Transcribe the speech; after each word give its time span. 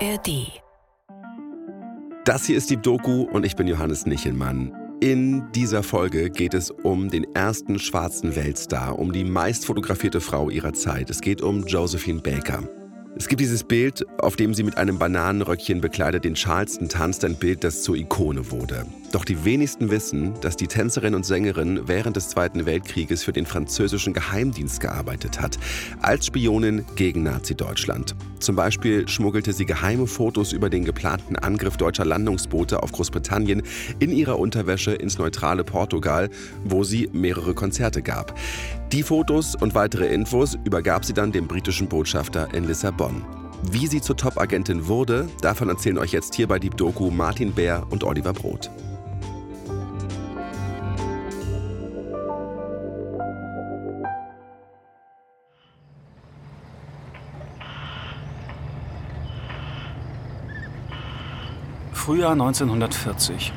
ARD. 0.00 0.60
Das 2.24 2.44
hier 2.44 2.56
ist 2.56 2.68
die 2.68 2.76
Doku 2.76 3.22
und 3.22 3.46
ich 3.46 3.56
bin 3.56 3.66
Johannes 3.66 4.04
Nichelmann. 4.04 4.72
In 5.00 5.50
dieser 5.52 5.82
Folge 5.82 6.28
geht 6.28 6.52
es 6.52 6.70
um 6.70 7.08
den 7.08 7.24
ersten 7.34 7.78
schwarzen 7.78 8.36
Weltstar, 8.36 8.98
um 8.98 9.12
die 9.12 9.24
meist 9.24 9.64
fotografierte 9.64 10.20
Frau 10.20 10.50
ihrer 10.50 10.74
Zeit. 10.74 11.08
Es 11.08 11.20
geht 11.20 11.40
um 11.40 11.66
Josephine 11.66 12.20
Baker. 12.20 12.68
Es 13.18 13.28
gibt 13.28 13.40
dieses 13.40 13.64
Bild, 13.64 14.04
auf 14.18 14.36
dem 14.36 14.52
sie 14.52 14.62
mit 14.62 14.76
einem 14.76 14.98
Bananenröckchen 14.98 15.80
bekleidet 15.80 16.26
den 16.26 16.34
Charleston 16.34 16.90
tanzt, 16.90 17.24
ein 17.24 17.36
Bild, 17.36 17.64
das 17.64 17.82
zur 17.82 17.96
Ikone 17.96 18.50
wurde. 18.50 18.84
Doch 19.10 19.24
die 19.24 19.42
wenigsten 19.42 19.90
wissen, 19.90 20.34
dass 20.42 20.56
die 20.56 20.66
Tänzerin 20.66 21.14
und 21.14 21.24
Sängerin 21.24 21.80
während 21.86 22.16
des 22.16 22.28
Zweiten 22.28 22.66
Weltkrieges 22.66 23.24
für 23.24 23.32
den 23.32 23.46
französischen 23.46 24.12
Geheimdienst 24.12 24.80
gearbeitet 24.80 25.40
hat, 25.40 25.58
als 26.02 26.26
Spionin 26.26 26.84
gegen 26.96 27.22
Nazi-Deutschland. 27.22 28.14
Zum 28.38 28.54
Beispiel 28.54 29.08
schmuggelte 29.08 29.54
sie 29.54 29.64
geheime 29.64 30.06
Fotos 30.06 30.52
über 30.52 30.68
den 30.68 30.84
geplanten 30.84 31.36
Angriff 31.36 31.78
deutscher 31.78 32.04
Landungsboote 32.04 32.82
auf 32.82 32.92
Großbritannien 32.92 33.62
in 33.98 34.10
ihrer 34.10 34.38
Unterwäsche 34.38 34.92
ins 34.92 35.16
neutrale 35.16 35.64
Portugal, 35.64 36.28
wo 36.64 36.84
sie 36.84 37.08
mehrere 37.14 37.54
Konzerte 37.54 38.02
gab. 38.02 38.38
Die 38.92 39.02
Fotos 39.02 39.56
und 39.56 39.74
weitere 39.74 40.06
Infos 40.06 40.56
übergab 40.62 41.04
sie 41.04 41.12
dann 41.12 41.32
dem 41.32 41.48
britischen 41.48 41.88
Botschafter 41.88 42.54
in 42.54 42.64
Lissabon. 42.64 43.24
Wie 43.62 43.88
sie 43.88 44.00
zur 44.00 44.16
Top-Agentin 44.16 44.86
wurde, 44.86 45.28
davon 45.40 45.68
erzählen 45.68 45.98
euch 45.98 46.12
jetzt 46.12 46.36
hier 46.36 46.46
bei 46.46 46.60
Deep 46.60 46.76
Doku 46.76 47.10
Martin 47.10 47.52
Bär 47.52 47.84
und 47.90 48.04
Oliver 48.04 48.32
Broth. 48.32 48.70
Frühjahr 61.92 62.32
1940. 62.32 63.52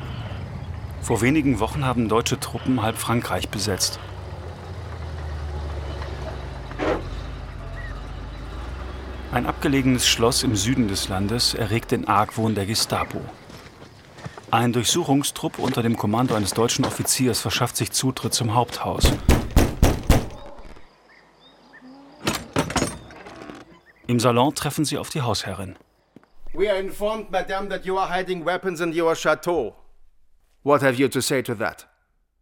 Vor 1.02 1.20
wenigen 1.20 1.60
Wochen 1.60 1.84
haben 1.84 2.08
deutsche 2.08 2.40
Truppen 2.40 2.82
halb 2.82 2.98
Frankreich 2.98 3.48
besetzt. 3.48 4.00
Ein 9.32 9.46
abgelegenes 9.46 10.08
Schloss 10.08 10.42
im 10.42 10.56
Süden 10.56 10.88
des 10.88 11.08
Landes 11.08 11.54
erregt 11.54 11.92
den 11.92 12.08
Argwohn 12.08 12.56
der 12.56 12.66
Gestapo. 12.66 13.20
Ein 14.50 14.72
Durchsuchungstrupp 14.72 15.60
unter 15.60 15.82
dem 15.82 15.96
Kommando 15.96 16.34
eines 16.34 16.52
deutschen 16.52 16.84
Offiziers 16.84 17.40
verschafft 17.40 17.76
sich 17.76 17.92
Zutritt 17.92 18.34
zum 18.34 18.54
Haupthaus. 18.54 19.12
Im 24.08 24.18
Salon 24.18 24.52
treffen 24.56 24.84
sie 24.84 24.98
auf 24.98 25.10
die 25.10 25.22
Hausherrin. 25.22 25.76
We 26.52 26.68
are 26.68 26.80
informed, 26.80 27.30
madame, 27.30 27.68
that 27.68 27.84
you 27.84 27.96
are 27.96 28.12
hiding 28.12 28.44
weapons 28.44 28.80
in 28.80 28.92
your 28.92 29.14
chateau. 29.14 29.76
What 30.64 30.82
have 30.82 30.96
you 30.96 31.06
to 31.06 31.20
say 31.20 31.40
to 31.42 31.54
that? 31.54 31.89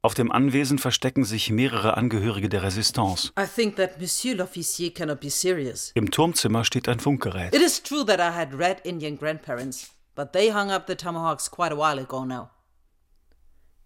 Auf 0.01 0.15
dem 0.15 0.31
Anwesen 0.31 0.79
verstecken 0.79 1.25
sich 1.25 1.51
mehrere 1.51 1.97
Angehörige 1.97 2.49
der 2.49 2.63
Resistance. 2.63 3.33
I 3.39 3.47
think 3.47 3.77
that 3.77 4.01
Monsieur 4.01 4.37
l'officier 4.37 4.95
cannot 4.95 5.21
be 5.21 5.29
serious. 5.29 5.91
Im 5.95 6.11
Turmzimmer 6.13 6.65
steht 6.65 6.89
ein 6.89 7.01
Funkgerät. 7.01 7.53
It 7.53 7.63
is 7.63 7.83
true 7.83 8.05
that 8.07 8.21
I 8.21 8.33
had 8.33 8.55
red 8.55 8.81
Indian 8.85 9.19
grandparents, 9.19 9.91
but 10.15 10.33
they 10.33 10.53
hung 10.53 10.71
up 10.71 10.87
the 10.87 10.95
tomahawks 10.95 11.51
quite 11.51 11.73
a 11.73 11.77
while 11.77 11.99
ago 11.99 12.25
now. 12.25 12.51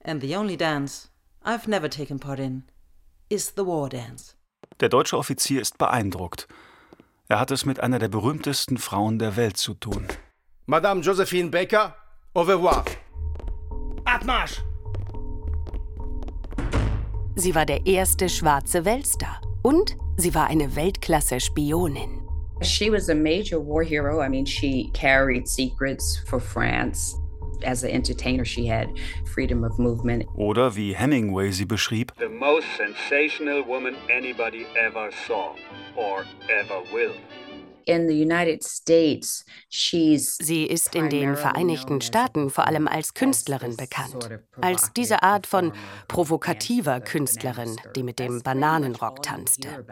And 0.04 0.20
the 0.20 0.36
only 0.36 0.56
dance 0.56 1.08
I've 1.44 1.66
never 1.66 1.88
taken 1.88 2.18
part 2.18 2.38
in 2.38 2.64
is 3.30 3.52
the 3.56 3.64
war 3.64 3.88
dance. 3.88 4.36
Der 4.80 4.90
deutsche 4.90 5.16
Offizier 5.16 5.62
ist 5.62 5.78
beeindruckt. 5.78 6.46
Er 7.28 7.40
hat 7.40 7.50
es 7.50 7.64
mit 7.64 7.80
einer 7.80 7.98
der 7.98 8.08
berühmtesten 8.08 8.76
Frauen 8.76 9.18
der 9.18 9.36
Welt 9.36 9.56
zu 9.56 9.72
tun. 9.72 10.08
Madame 10.66 11.00
Josephine 11.00 11.48
Baker, 11.48 11.96
au 12.34 12.42
revoir. 12.42 12.84
Abmarsch! 14.04 14.62
Sie 17.34 17.54
war 17.54 17.64
der 17.64 17.86
erste 17.86 18.28
schwarze 18.28 18.84
Weltstar 18.84 19.40
und 19.62 19.96
sie 20.18 20.34
war 20.34 20.48
eine 20.48 20.76
Weltklasse-Spionin. 20.76 22.20
She 22.60 22.92
was 22.92 23.08
a 23.08 23.14
major 23.14 23.58
war 23.58 23.82
hero. 23.82 24.20
I 24.22 24.28
mean, 24.28 24.44
she 24.44 24.90
carried 24.92 25.48
secrets 25.48 26.22
for 26.26 26.38
France. 26.38 27.16
As 27.64 27.84
an 27.84 27.90
entertainer, 27.90 28.44
she 28.44 28.66
had 28.68 28.88
freedom 29.24 29.64
of 29.64 29.78
movement. 29.78 30.26
Oder 30.34 30.76
wie 30.76 30.94
Hemingway 30.94 31.52
sie 31.52 31.64
beschrieb, 31.64 32.12
the 32.18 32.28
most 32.28 32.66
sensational 32.76 33.64
woman 33.66 33.94
anybody 34.10 34.66
ever 34.78 35.10
saw 35.26 35.54
or 35.96 36.24
ever 36.50 36.82
will. 36.92 37.14
Sie 40.40 40.64
ist 40.64 40.94
in 40.94 41.08
den 41.10 41.36
Vereinigten 41.36 42.00
Staaten 42.00 42.50
vor 42.50 42.66
allem 42.66 42.88
als 42.88 43.14
Künstlerin 43.14 43.76
bekannt. 43.76 44.28
Als 44.60 44.92
diese 44.92 45.22
Art 45.22 45.46
von 45.46 45.72
provokativer 46.08 47.00
Künstlerin, 47.00 47.76
die 47.96 48.02
mit 48.02 48.18
dem 48.18 48.42
Bananenrock 48.42 49.22
tanzte. 49.22 49.84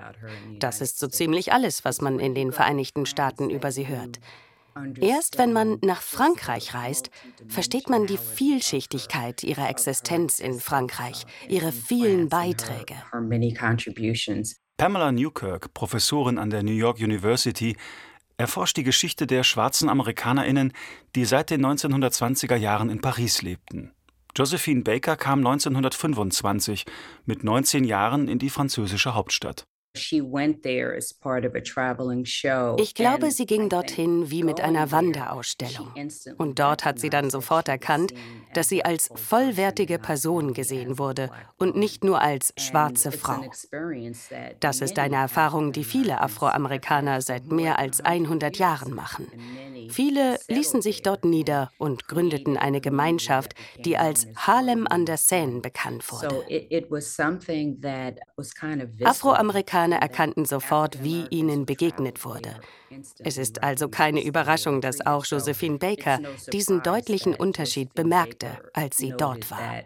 Das 0.58 0.80
ist 0.80 0.98
so 0.98 1.06
ziemlich 1.06 1.52
alles, 1.52 1.84
was 1.84 2.00
man 2.00 2.18
in 2.18 2.34
den 2.34 2.52
Vereinigten 2.52 3.06
Staaten 3.06 3.50
über 3.50 3.72
sie 3.72 3.88
hört. 3.88 4.20
Erst 5.00 5.38
wenn 5.38 5.52
man 5.52 5.78
nach 5.82 6.00
Frankreich 6.00 6.74
reist, 6.74 7.10
versteht 7.48 7.88
man 7.88 8.06
die 8.06 8.18
Vielschichtigkeit 8.18 9.42
ihrer 9.42 9.68
Existenz 9.68 10.38
in 10.38 10.60
Frankreich, 10.60 11.24
ihre 11.48 11.72
vielen 11.72 12.28
Beiträge. 12.28 12.94
Pamela 14.80 15.12
Newkirk, 15.12 15.74
Professorin 15.74 16.38
an 16.38 16.48
der 16.48 16.62
New 16.62 16.72
York 16.72 17.00
University, 17.00 17.76
erforscht 18.38 18.78
die 18.78 18.82
Geschichte 18.82 19.26
der 19.26 19.44
schwarzen 19.44 19.90
Amerikanerinnen, 19.90 20.72
die 21.14 21.26
seit 21.26 21.50
den 21.50 21.66
1920er 21.66 22.56
Jahren 22.56 22.88
in 22.88 23.02
Paris 23.02 23.42
lebten. 23.42 23.92
Josephine 24.34 24.80
Baker 24.80 25.16
kam 25.16 25.40
1925 25.40 26.86
mit 27.26 27.44
19 27.44 27.84
Jahren 27.84 28.26
in 28.26 28.38
die 28.38 28.48
französische 28.48 29.14
Hauptstadt. 29.14 29.66
Ich 32.78 32.94
glaube, 32.94 33.30
sie 33.30 33.46
ging 33.46 33.68
dorthin 33.68 34.30
wie 34.30 34.42
mit 34.42 34.60
einer 34.60 34.90
Wanderausstellung. 34.90 35.92
Und 36.36 36.58
dort 36.58 36.84
hat 36.84 36.98
sie 36.98 37.10
dann 37.10 37.30
sofort 37.30 37.68
erkannt, 37.68 38.12
dass 38.54 38.68
sie 38.68 38.84
als 38.84 39.10
vollwertige 39.14 39.98
Person 39.98 40.54
gesehen 40.54 40.98
wurde 40.98 41.30
und 41.58 41.76
nicht 41.76 42.02
nur 42.04 42.20
als 42.20 42.52
schwarze 42.58 43.12
Frau. 43.12 43.44
Das 44.60 44.80
ist 44.80 44.98
eine 44.98 45.16
Erfahrung, 45.16 45.72
die 45.72 45.84
viele 45.84 46.20
Afroamerikaner 46.20 47.20
seit 47.20 47.46
mehr 47.46 47.78
als 47.78 48.00
more 48.00 48.10
than 48.10 48.26
100 48.26 48.40
100 48.40 48.58
Jahren 48.58 48.94
machen. 48.94 49.26
Viele 49.90 50.38
ließen 50.48 50.82
sich 50.82 51.02
dort 51.02 51.24
nieder 51.24 51.70
und 51.78 52.06
gründeten 52.08 52.56
eine 52.56 52.80
Gemeinschaft, 52.80 53.54
die 53.84 53.96
als 53.96 54.26
Harlem 54.36 54.86
an 54.88 55.04
der 55.04 55.16
Seine 55.16 55.60
bekannt 55.60 56.10
wurde. 56.10 56.44
it, 56.48 56.90
Afroamerikaner 59.80 59.96
erkannten 59.96 60.44
sofort, 60.44 61.02
wie 61.02 61.26
ihnen 61.30 61.66
begegnet 61.66 62.24
wurde. 62.24 62.56
Es 63.18 63.38
ist 63.38 63.62
also 63.62 63.88
keine 63.88 64.24
Überraschung, 64.24 64.80
dass 64.80 65.04
auch 65.04 65.24
Josephine 65.24 65.78
Baker 65.78 66.20
diesen 66.52 66.82
deutlichen 66.82 67.34
Unterschied 67.34 67.94
bemerkte, 67.94 68.58
als 68.72 68.96
sie 68.96 69.14
dort 69.16 69.50
war. 69.50 69.84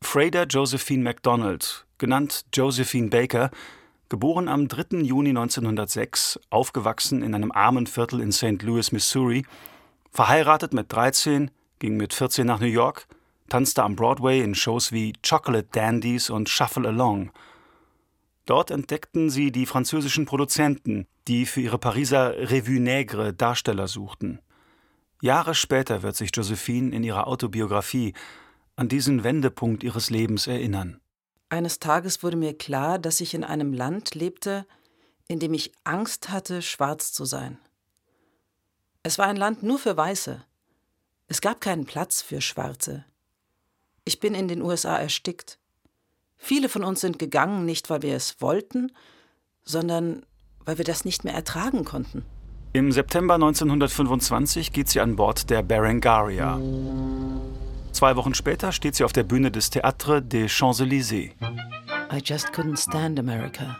Freda 0.00 0.44
Josephine 0.44 1.02
MacDonald, 1.02 1.86
genannt 1.98 2.44
Josephine 2.52 3.08
Baker, 3.08 3.50
geboren 4.08 4.48
am 4.48 4.68
3. 4.68 4.98
Juni 5.02 5.30
1906, 5.30 6.40
aufgewachsen 6.50 7.22
in 7.22 7.34
einem 7.34 7.52
armen 7.52 7.86
Viertel 7.86 8.20
in 8.20 8.32
St. 8.32 8.62
Louis, 8.62 8.92
Missouri, 8.92 9.44
verheiratet 10.10 10.72
mit 10.72 10.92
13, 10.92 11.50
ging 11.78 11.96
mit 11.96 12.14
14 12.14 12.46
nach 12.46 12.60
New 12.60 12.66
York, 12.66 13.06
tanzte 13.48 13.82
am 13.82 13.96
Broadway 13.96 14.40
in 14.42 14.54
Shows 14.54 14.92
wie 14.92 15.12
Chocolate 15.26 15.68
Dandies 15.72 16.30
und 16.30 16.48
Shuffle 16.48 16.88
Along. 16.88 17.30
Dort 18.46 18.70
entdeckten 18.70 19.30
sie 19.30 19.52
die 19.52 19.66
französischen 19.66 20.24
Produzenten, 20.24 21.06
die 21.26 21.44
für 21.44 21.60
ihre 21.60 21.78
Pariser 21.78 22.34
Revue 22.50 22.80
Nègre 22.80 23.32
Darsteller 23.32 23.88
suchten. 23.88 24.40
Jahre 25.20 25.54
später 25.54 26.02
wird 26.02 26.16
sich 26.16 26.30
Josephine 26.32 26.94
in 26.94 27.02
ihrer 27.04 27.26
Autobiografie 27.26 28.14
an 28.76 28.88
diesen 28.88 29.24
Wendepunkt 29.24 29.82
ihres 29.82 30.10
Lebens 30.10 30.46
erinnern. 30.46 31.00
Eines 31.50 31.78
Tages 31.80 32.22
wurde 32.22 32.36
mir 32.36 32.56
klar, 32.56 32.98
dass 32.98 33.20
ich 33.20 33.34
in 33.34 33.42
einem 33.42 33.72
Land 33.72 34.14
lebte, 34.14 34.66
in 35.26 35.40
dem 35.40 35.54
ich 35.54 35.72
Angst 35.84 36.30
hatte, 36.30 36.62
schwarz 36.62 37.12
zu 37.12 37.24
sein. 37.24 37.58
Es 39.02 39.18
war 39.18 39.26
ein 39.26 39.36
Land 39.36 39.62
nur 39.62 39.78
für 39.78 39.96
Weiße. 39.96 40.44
Es 41.26 41.40
gab 41.40 41.60
keinen 41.60 41.86
Platz 41.86 42.22
für 42.22 42.40
Schwarze. 42.40 43.04
Ich 44.08 44.20
bin 44.20 44.34
in 44.34 44.48
den 44.48 44.62
USA 44.62 44.96
erstickt. 44.96 45.58
Viele 46.38 46.70
von 46.70 46.82
uns 46.82 47.02
sind 47.02 47.18
gegangen, 47.18 47.66
nicht 47.66 47.90
weil 47.90 48.00
wir 48.00 48.16
es 48.16 48.40
wollten, 48.40 48.90
sondern 49.64 50.24
weil 50.64 50.78
wir 50.78 50.86
das 50.86 51.04
nicht 51.04 51.24
mehr 51.24 51.34
ertragen 51.34 51.84
konnten. 51.84 52.24
Im 52.72 52.90
September 52.90 53.34
1925 53.34 54.72
geht 54.72 54.88
sie 54.88 55.00
an 55.00 55.14
Bord 55.16 55.50
der 55.50 55.62
Berengaria. 55.62 56.58
Zwei 57.92 58.16
Wochen 58.16 58.32
später 58.32 58.72
steht 58.72 58.94
sie 58.94 59.04
auf 59.04 59.12
der 59.12 59.24
Bühne 59.24 59.50
des 59.50 59.70
Théâtre 59.70 60.22
des 60.22 60.50
Champs-Élysées. 60.50 61.34
I 62.10 62.22
just 62.24 62.46
couldn't 62.54 62.78
stand 62.78 63.18
America 63.18 63.76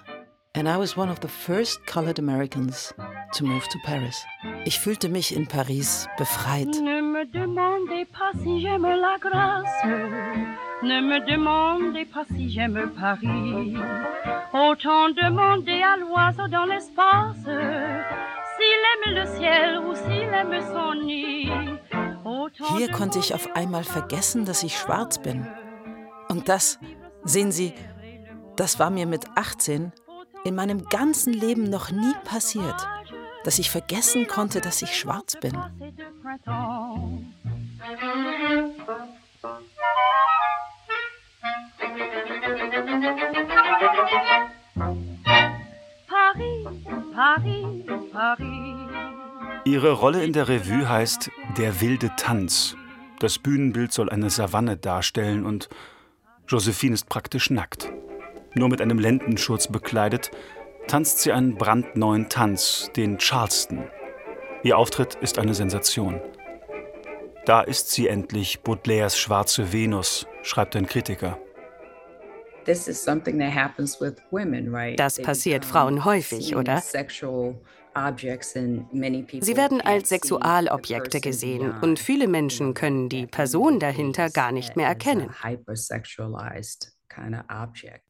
And 0.54 0.68
I 0.68 0.76
was 0.76 0.94
one 0.94 1.08
of 1.08 1.20
the 1.20 1.28
first 1.28 1.86
colored 1.86 2.18
Americans 2.18 2.92
to 3.34 3.44
move 3.44 3.66
to 3.68 3.78
Paris. 3.84 4.26
Ich 4.64 4.78
fühlte 4.78 5.08
mich 5.08 5.34
in 5.34 5.46
Paris 5.46 6.06
befreit. 6.18 6.74
Me 7.18 7.24
demandez 7.24 8.04
pas 8.04 8.30
si 8.40 8.60
j'aime 8.60 8.86
la 8.86 9.16
grâce. 9.18 9.84
Ne 10.84 11.00
me 11.00 11.18
demandez 11.28 12.04
pas 12.04 12.24
si 12.32 12.48
j'aime 12.48 12.92
Paris. 12.96 13.74
Autant 14.52 15.08
demander 15.08 15.82
à 15.82 15.96
l'oiseau 15.96 16.46
dans 16.46 16.64
l'espace 16.66 17.42
s'il 18.54 18.82
aime 18.92 19.14
le 19.18 19.26
ciel 19.36 19.78
ou 19.84 19.96
s'il 19.96 20.32
aime 20.32 20.60
son 20.72 20.94
nid. 20.94 21.50
Hier 22.76 22.88
konnte 22.92 23.18
ich 23.18 23.34
auf 23.34 23.48
einmal 23.56 23.82
vergessen, 23.82 24.44
dass 24.44 24.62
ich 24.62 24.78
schwarz 24.78 25.18
bin. 25.18 25.44
Und 26.28 26.48
das, 26.48 26.78
sehen 27.24 27.50
Sie, 27.50 27.74
das 28.54 28.78
war 28.78 28.90
mir 28.90 29.06
mit 29.06 29.24
18 29.34 29.90
in 30.44 30.54
meinem 30.54 30.84
ganzen 30.84 31.32
Leben 31.32 31.64
noch 31.64 31.90
nie 31.90 32.14
passiert, 32.24 32.86
dass 33.48 33.58
ich 33.58 33.70
vergessen 33.70 34.26
konnte, 34.26 34.60
dass 34.60 34.82
ich 34.82 34.94
schwarz 34.94 35.34
bin. 35.40 35.56
Ihre 49.64 49.92
Rolle 49.92 50.22
in 50.22 50.34
der 50.34 50.48
Revue 50.48 50.86
heißt 50.86 51.30
Der 51.56 51.80
wilde 51.80 52.10
Tanz. 52.18 52.76
Das 53.18 53.38
Bühnenbild 53.38 53.94
soll 53.94 54.10
eine 54.10 54.28
Savanne 54.28 54.76
darstellen 54.76 55.46
und 55.46 55.70
Josephine 56.46 56.92
ist 56.92 57.08
praktisch 57.08 57.48
nackt. 57.48 57.90
Nur 58.54 58.68
mit 58.68 58.82
einem 58.82 58.98
Lendenschurz 58.98 59.68
bekleidet, 59.68 60.32
tanzt 60.88 61.20
sie 61.20 61.32
einen 61.32 61.54
brandneuen 61.54 62.28
Tanz, 62.28 62.90
den 62.96 63.18
Charleston. 63.18 63.84
Ihr 64.62 64.76
Auftritt 64.76 65.14
ist 65.16 65.38
eine 65.38 65.54
Sensation. 65.54 66.20
Da 67.46 67.60
ist 67.60 67.90
sie 67.90 68.08
endlich, 68.08 68.60
Baudelaires 68.60 69.16
schwarze 69.16 69.72
Venus, 69.72 70.26
schreibt 70.42 70.74
ein 70.76 70.86
Kritiker. 70.86 71.38
Das 74.96 75.22
passiert 75.22 75.64
Frauen 75.64 76.04
häufig, 76.04 76.56
oder? 76.56 76.82
Sie 79.40 79.56
werden 79.56 79.80
als 79.80 80.08
Sexualobjekte 80.10 81.20
gesehen 81.20 81.72
und 81.80 81.98
viele 81.98 82.28
Menschen 82.28 82.74
können 82.74 83.08
die 83.08 83.26
Person 83.26 83.80
dahinter 83.80 84.28
gar 84.30 84.52
nicht 84.52 84.76
mehr 84.76 84.88
erkennen. 84.88 85.30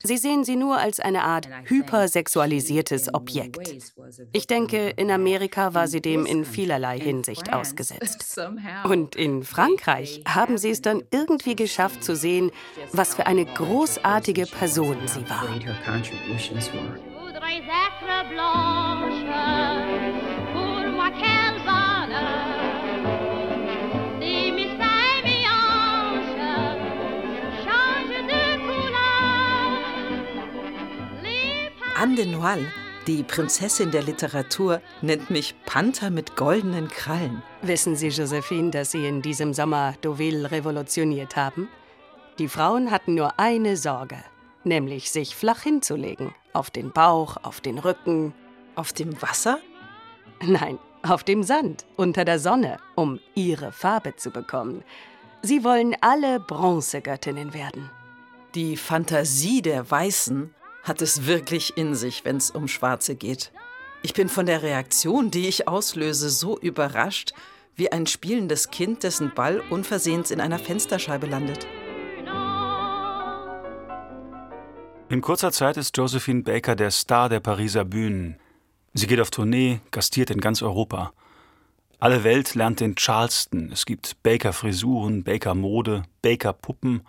Sie 0.02 0.16
sehen 0.16 0.44
sie 0.44 0.56
nur 0.56 0.78
als 0.78 1.00
eine 1.00 1.24
Art 1.24 1.48
hypersexualisiertes 1.64 3.12
Objekt. 3.14 3.74
Ich 4.32 4.46
denke, 4.46 4.90
in 4.90 5.10
Amerika 5.10 5.74
war 5.74 5.88
sie 5.88 6.00
dem 6.00 6.26
in 6.26 6.44
vielerlei 6.44 6.98
Hinsicht 6.98 7.52
ausgesetzt. 7.52 8.40
Und 8.84 9.16
in 9.16 9.42
Frankreich 9.42 10.22
haben 10.26 10.58
sie 10.58 10.70
es 10.70 10.82
dann 10.82 11.02
irgendwie 11.10 11.56
geschafft 11.56 12.04
zu 12.04 12.16
sehen, 12.16 12.50
was 12.92 13.14
für 13.14 13.26
eine 13.26 13.44
großartige 13.44 14.46
Person 14.46 14.96
sie 15.06 15.28
war. 15.28 15.46
Pour 20.52 20.88
moi, 20.90 21.47
Anne 32.00 32.14
de 32.14 32.26
Noailles, 32.26 32.70
die 33.08 33.24
Prinzessin 33.24 33.90
der 33.90 34.04
Literatur, 34.04 34.80
nennt 35.02 35.30
mich 35.30 35.56
Panther 35.66 36.10
mit 36.10 36.36
goldenen 36.36 36.86
Krallen. 36.86 37.42
Wissen 37.62 37.96
Sie, 37.96 38.06
Josephine, 38.06 38.70
dass 38.70 38.92
Sie 38.92 39.04
in 39.04 39.20
diesem 39.20 39.52
Sommer 39.52 39.94
Deauville 40.04 40.48
revolutioniert 40.48 41.34
haben? 41.34 41.68
Die 42.38 42.46
Frauen 42.46 42.92
hatten 42.92 43.16
nur 43.16 43.40
eine 43.40 43.76
Sorge, 43.76 44.18
nämlich 44.62 45.10
sich 45.10 45.34
flach 45.34 45.62
hinzulegen. 45.62 46.32
Auf 46.52 46.70
den 46.70 46.92
Bauch, 46.92 47.36
auf 47.42 47.60
den 47.60 47.80
Rücken. 47.80 48.32
Auf 48.76 48.92
dem 48.92 49.20
Wasser? 49.20 49.58
Nein, 50.40 50.78
auf 51.02 51.24
dem 51.24 51.42
Sand, 51.42 51.84
unter 51.96 52.24
der 52.24 52.38
Sonne, 52.38 52.76
um 52.94 53.18
ihre 53.34 53.72
Farbe 53.72 54.14
zu 54.14 54.30
bekommen. 54.30 54.84
Sie 55.42 55.64
wollen 55.64 55.96
alle 56.00 56.38
Bronzegöttinnen 56.38 57.54
werden. 57.54 57.90
Die 58.54 58.76
Fantasie 58.76 59.62
der 59.62 59.90
Weißen 59.90 60.54
hat 60.82 61.02
es 61.02 61.26
wirklich 61.26 61.76
in 61.76 61.94
sich, 61.94 62.24
wenn 62.24 62.36
es 62.36 62.50
um 62.50 62.68
Schwarze 62.68 63.14
geht. 63.14 63.52
Ich 64.02 64.14
bin 64.14 64.28
von 64.28 64.46
der 64.46 64.62
Reaktion, 64.62 65.30
die 65.30 65.48
ich 65.48 65.66
auslöse, 65.66 66.30
so 66.30 66.58
überrascht, 66.58 67.32
wie 67.74 67.90
ein 67.90 68.06
spielendes 68.06 68.70
Kind, 68.70 69.02
dessen 69.02 69.32
Ball 69.34 69.62
unversehens 69.70 70.30
in 70.30 70.40
einer 70.40 70.58
Fensterscheibe 70.58 71.26
landet. 71.26 71.66
In 75.10 75.22
kurzer 75.22 75.52
Zeit 75.52 75.76
ist 75.76 75.96
Josephine 75.96 76.42
Baker 76.42 76.76
der 76.76 76.90
Star 76.90 77.28
der 77.28 77.40
Pariser 77.40 77.84
Bühnen. 77.84 78.36
Sie 78.92 79.06
geht 79.06 79.20
auf 79.20 79.30
Tournee, 79.30 79.80
gastiert 79.90 80.30
in 80.30 80.40
ganz 80.40 80.60
Europa. 80.60 81.12
Alle 81.98 82.24
Welt 82.24 82.54
lernt 82.54 82.80
den 82.80 82.94
Charleston. 82.94 83.72
Es 83.72 83.86
gibt 83.86 84.22
Baker-Frisuren, 84.22 85.24
Baker-Mode, 85.24 86.02
Baker-Puppen 86.22 87.02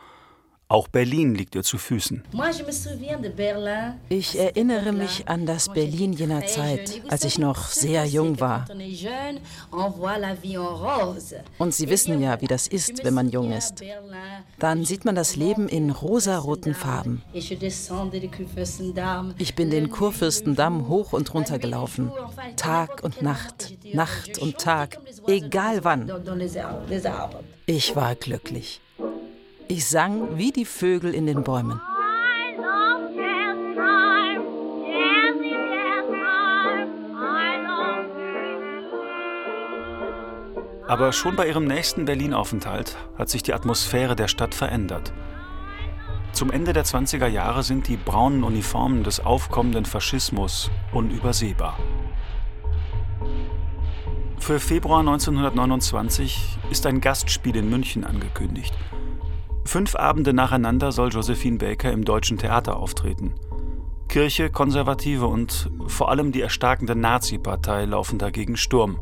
auch 0.69 0.87
Berlin 0.87 1.33
liegt 1.33 1.55
ihr 1.55 1.63
zu 1.63 1.79
Füßen. 1.79 2.23
Ich 4.09 4.39
erinnere 4.39 4.91
mich 4.91 5.27
an 5.27 5.47
das 5.47 5.69
Berlin 5.69 6.13
jener 6.13 6.45
Zeit, 6.45 7.01
als 7.09 7.23
ich 7.23 7.39
noch 7.39 7.69
sehr 7.69 8.05
jung 8.05 8.39
war. 8.39 8.67
Und 11.57 11.73
Sie 11.73 11.89
wissen 11.89 12.21
ja, 12.21 12.41
wie 12.41 12.47
das 12.47 12.67
ist, 12.67 13.03
wenn 13.03 13.15
man 13.15 13.29
jung 13.29 13.51
ist. 13.51 13.83
Dann 14.59 14.85
sieht 14.85 15.05
man 15.05 15.15
das 15.15 15.35
Leben 15.35 15.67
in 15.67 15.89
rosaroten 15.89 16.75
Farben. 16.75 17.23
Ich 17.33 17.57
bin 19.55 19.71
den 19.71 19.89
Kurfürstendamm 19.89 20.87
hoch 20.87 21.13
und 21.13 21.33
runter 21.33 21.57
gelaufen. 21.57 22.11
Tag 22.57 23.03
und 23.03 23.23
Nacht, 23.23 23.73
Nacht 23.91 24.37
und 24.37 24.59
Tag, 24.59 24.99
egal 25.25 25.83
wann. 25.83 26.11
Ich 27.65 27.95
war 27.95 28.13
glücklich. 28.13 28.81
Ich 29.71 29.87
sang 29.87 30.35
wie 30.35 30.51
die 30.51 30.65
Vögel 30.65 31.13
in 31.13 31.27
den 31.27 31.43
Bäumen. 31.43 31.79
Aber 40.87 41.11
schon 41.11 41.35
bei 41.35 41.47
ihrem 41.47 41.65
nächsten 41.65 42.05
Berlin-Aufenthalt 42.05 42.97
hat 43.15 43.29
sich 43.29 43.43
die 43.43 43.53
Atmosphäre 43.53 44.15
der 44.15 44.27
Stadt 44.27 44.55
verändert. 44.55 45.13
Zum 46.31 46.49
Ende 46.49 46.73
der 46.73 46.83
20er 46.83 47.27
Jahre 47.27 47.61
sind 47.61 47.87
die 47.87 47.97
braunen 47.97 48.43
Uniformen 48.43 49.03
des 49.03 49.19
aufkommenden 49.19 49.85
Faschismus 49.85 50.71
unübersehbar. 50.93 51.77
Für 54.39 54.59
Februar 54.59 55.01
1929 55.01 56.57
ist 56.71 56.87
ein 56.87 57.01
Gastspiel 57.01 57.55
in 57.55 57.69
München 57.69 58.03
angekündigt– 58.03 58.73
Fünf 59.69 59.95
Abende 59.95 60.33
nacheinander 60.33 60.91
soll 60.91 61.09
Josephine 61.09 61.59
Baker 61.59 61.91
im 61.91 62.03
Deutschen 62.03 62.39
Theater 62.39 62.77
auftreten. 62.77 63.35
Kirche, 64.07 64.49
Konservative 64.49 65.27
und 65.27 65.69
vor 65.85 66.09
allem 66.09 66.31
die 66.31 66.41
erstarkende 66.41 66.95
Nazi-Partei 66.95 67.85
laufen 67.85 68.17
dagegen 68.17 68.57
Sturm. 68.57 68.99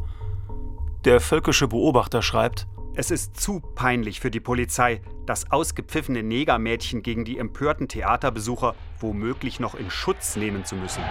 Der 1.06 1.22
völkische 1.22 1.70
Beobachter 1.70 2.22
schreibt: 2.22 2.68
Es 2.96 3.12
ist 3.12 3.40
zu 3.40 3.62
peinlich 3.76 4.20
für 4.20 4.30
die 4.30 4.42
Polizei, 4.42 5.00
das 5.26 5.50
ausgepfiffene 5.54 6.22
Negermädchen 6.22 7.02
gegen 7.02 7.24
die 7.24 7.38
empörten 7.38 7.88
Theaterbesucher 7.88 8.76
womöglich 9.00 9.62
noch 9.62 9.74
in 9.74 9.90
Schutz 9.90 10.36
nehmen 10.36 10.66
zu 10.66 10.76
müssen. 10.76 11.02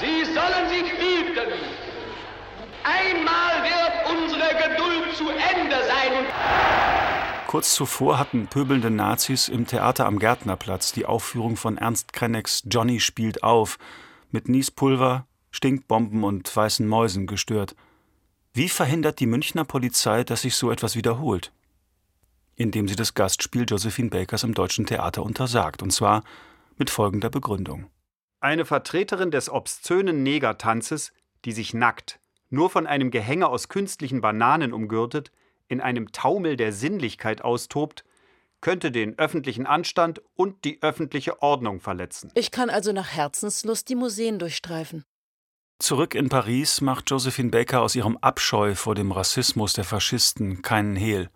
Sie 0.00 0.24
sollen 0.24 0.66
sich 0.70 0.90
hüten! 0.92 1.52
Einmal 2.84 3.64
wird 3.64 4.24
unsere 4.24 4.48
Geduld 4.62 5.14
zu 5.14 5.24
Ende 5.28 5.76
sein. 5.86 6.24
Kurz 7.48 7.74
zuvor 7.74 8.18
hatten 8.18 8.46
pöbelnde 8.46 8.90
Nazis 8.90 9.48
im 9.48 9.66
Theater 9.66 10.04
am 10.04 10.18
Gärtnerplatz 10.18 10.92
die 10.92 11.06
Aufführung 11.06 11.56
von 11.56 11.78
Ernst 11.78 12.12
Krenecks 12.12 12.62
Johnny 12.66 13.00
spielt 13.00 13.42
auf 13.42 13.78
mit 14.30 14.50
Niespulver, 14.50 15.26
Stinkbomben 15.50 16.24
und 16.24 16.54
weißen 16.54 16.86
Mäusen 16.86 17.26
gestört. 17.26 17.74
Wie 18.52 18.68
verhindert 18.68 19.18
die 19.18 19.24
Münchner 19.24 19.64
Polizei, 19.64 20.24
dass 20.24 20.42
sich 20.42 20.56
so 20.56 20.70
etwas 20.70 20.94
wiederholt? 20.94 21.50
Indem 22.54 22.86
sie 22.86 22.96
das 22.96 23.14
Gastspiel 23.14 23.64
Josephine 23.66 24.10
Bakers 24.10 24.42
im 24.42 24.52
Deutschen 24.52 24.84
Theater 24.84 25.22
untersagt, 25.22 25.82
und 25.82 25.90
zwar 25.90 26.24
mit 26.76 26.90
folgender 26.90 27.30
Begründung. 27.30 27.86
Eine 28.40 28.66
Vertreterin 28.66 29.30
des 29.30 29.48
obszönen 29.48 30.22
Negertanzes, 30.22 31.14
die 31.46 31.52
sich 31.52 31.72
nackt, 31.72 32.20
nur 32.50 32.68
von 32.68 32.86
einem 32.86 33.10
Gehänge 33.10 33.48
aus 33.48 33.70
künstlichen 33.70 34.20
Bananen 34.20 34.74
umgürtet, 34.74 35.32
in 35.68 35.80
einem 35.80 36.12
Taumel 36.12 36.56
der 36.56 36.72
Sinnlichkeit 36.72 37.42
austobt, 37.42 38.04
könnte 38.60 38.90
den 38.90 39.18
öffentlichen 39.18 39.66
Anstand 39.66 40.20
und 40.34 40.64
die 40.64 40.82
öffentliche 40.82 41.42
Ordnung 41.42 41.80
verletzen. 41.80 42.30
Ich 42.34 42.50
kann 42.50 42.70
also 42.70 42.92
nach 42.92 43.08
Herzenslust 43.08 43.88
die 43.88 43.94
Museen 43.94 44.38
durchstreifen. 44.38 45.04
Zurück 45.78 46.16
in 46.16 46.28
Paris 46.28 46.80
macht 46.80 47.08
Josephine 47.10 47.50
Baker 47.50 47.82
aus 47.82 47.94
ihrem 47.94 48.16
Abscheu 48.16 48.74
vor 48.74 48.96
dem 48.96 49.12
Rassismus 49.12 49.74
der 49.74 49.84
Faschisten 49.84 50.60
keinen 50.60 50.96
Hehl. 50.96 51.30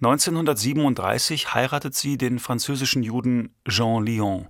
1937 0.00 1.52
heiratet 1.52 1.94
sie 1.94 2.18
den 2.18 2.38
französischen 2.38 3.02
Juden 3.02 3.52
Jean 3.68 4.06
Lyon. 4.06 4.48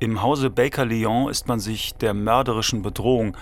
Im 0.00 0.20
Hause 0.20 0.50
Baker 0.50 0.84
Lyon 0.84 1.30
ist 1.30 1.46
man 1.46 1.60
sich 1.60 1.94
der 1.94 2.12
mörderischen 2.12 2.82
Bedrohung, 2.82 3.36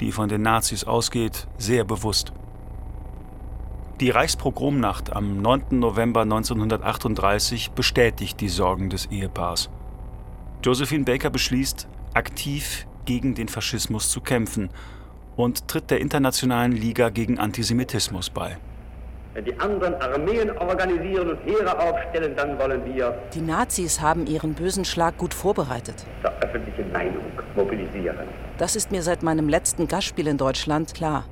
die 0.00 0.12
von 0.12 0.28
den 0.28 0.42
Nazis 0.42 0.84
ausgeht, 0.84 1.48
sehr 1.58 1.84
bewusst. 1.84 2.32
Die 4.00 4.08
Reichspogromnacht 4.08 5.14
am 5.14 5.42
9. 5.42 5.78
November 5.78 6.22
1938 6.22 7.72
bestätigt 7.72 8.40
die 8.40 8.48
Sorgen 8.48 8.88
des 8.88 9.04
Ehepaars. 9.10 9.68
Josephine 10.64 11.04
Baker 11.04 11.28
beschließt, 11.28 11.86
aktiv 12.14 12.86
gegen 13.04 13.34
den 13.34 13.48
Faschismus 13.48 14.10
zu 14.10 14.22
kämpfen 14.22 14.70
und 15.36 15.68
tritt 15.68 15.90
der 15.90 16.00
Internationalen 16.00 16.72
Liga 16.72 17.10
gegen 17.10 17.38
Antisemitismus 17.38 18.30
bei. 18.30 18.56
Wenn 19.34 19.44
die 19.44 19.60
anderen 19.60 19.94
Armeen 19.96 20.50
organisieren 20.56 21.32
und 21.32 21.44
Heere 21.44 21.78
aufstellen, 21.78 22.34
dann 22.34 22.58
wollen 22.58 22.82
wir 22.86 23.20
Die 23.34 23.42
Nazis 23.42 24.00
haben 24.00 24.26
ihren 24.26 24.54
bösen 24.54 24.86
Schlag 24.86 25.18
gut 25.18 25.34
vorbereitet. 25.34 26.06
zur 26.22 26.30
öffentlichen 26.40 26.90
Meinung 26.90 27.24
mobilisieren. 27.54 28.26
Das 28.56 28.76
ist 28.76 28.90
mir 28.92 29.02
seit 29.02 29.22
meinem 29.22 29.50
letzten 29.50 29.88
Gastspiel 29.88 30.26
in 30.26 30.38
Deutschland 30.38 30.94
klar. 30.94 31.26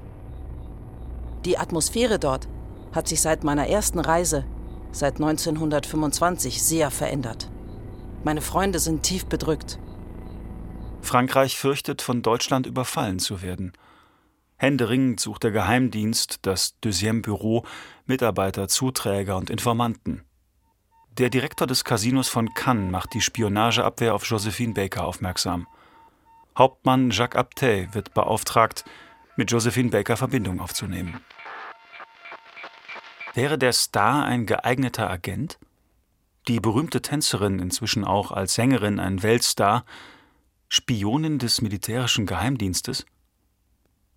Die 1.47 1.57
Atmosphäre 1.57 2.19
dort 2.19 2.47
hat 2.93 3.09
sich 3.09 3.21
seit 3.21 3.45
meiner 3.45 3.69
ersten 3.69 3.99
Reise, 3.99 4.45
seit 4.93 5.17
1925, 5.17 6.63
sehr 6.63 6.91
verändert. 6.91 7.51
Meine 8.25 8.41
Freunde 8.41 8.79
sind 8.79 9.03
tief 9.03 9.27
bedrückt. 9.27 9.79
Frankreich 11.01 11.57
fürchtet, 11.57 12.03
von 12.03 12.23
Deutschland 12.23 12.67
überfallen 12.67 13.19
zu 13.19 13.43
werden. 13.43 13.73
Händeringend 14.57 15.21
sucht 15.21 15.45
der 15.45 15.53
Geheimdienst, 15.53 16.41
das 16.43 16.75
Deuxième 16.83 17.23
Büro, 17.23 17.65
Mitarbeiter, 18.07 18.67
Zuträger 18.69 19.37
und 19.37 19.51
Informanten. 19.51 20.25
Der 21.19 21.31
Direktor 21.31 21.67
des 21.67 21.85
Casinos 21.85 22.29
von 22.29 22.53
Cannes 22.55 22.91
macht 22.91 23.15
die 23.15 23.21
Spionageabwehr 23.21 24.15
auf 24.15 24.25
Josephine 24.25 24.75
Baker 24.75 25.05
aufmerksam. 25.05 25.67
Hauptmann 26.57 27.11
Jacques 27.11 27.39
Abtey 27.39 27.89
wird 27.93 28.15
beauftragt, 28.15 28.85
mit 29.37 29.51
Josephine 29.53 29.91
Baker 29.91 30.17
Verbindung 30.17 30.61
aufzunehmen. 30.61 31.21
Wäre 33.39 33.57
der 33.57 33.73
Star 33.73 34.25
ein 34.25 34.47
geeigneter 34.47 35.09
Agent? 35.09 35.61
Die 36.49 36.59
berühmte 36.59 37.03
Tänzerin, 37.03 37.61
inzwischen 37.61 38.05
auch 38.05 38.33
als 38.33 38.55
Sängerin 38.55 38.99
ein 38.99 39.23
Weltstar, 39.23 39.85
Spionin 40.69 41.39
des 41.39 41.63
militärischen 41.63 42.27
Geheimdienstes? 42.27 43.07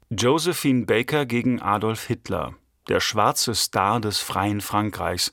Josephine 0.09 0.87
Baker 0.87 1.27
gegen 1.27 1.61
Adolf 1.61 2.07
Hitler, 2.07 2.55
der 2.89 2.99
schwarze 2.99 3.53
Star 3.53 4.01
des 4.01 4.17
freien 4.17 4.59
Frankreichs, 4.59 5.31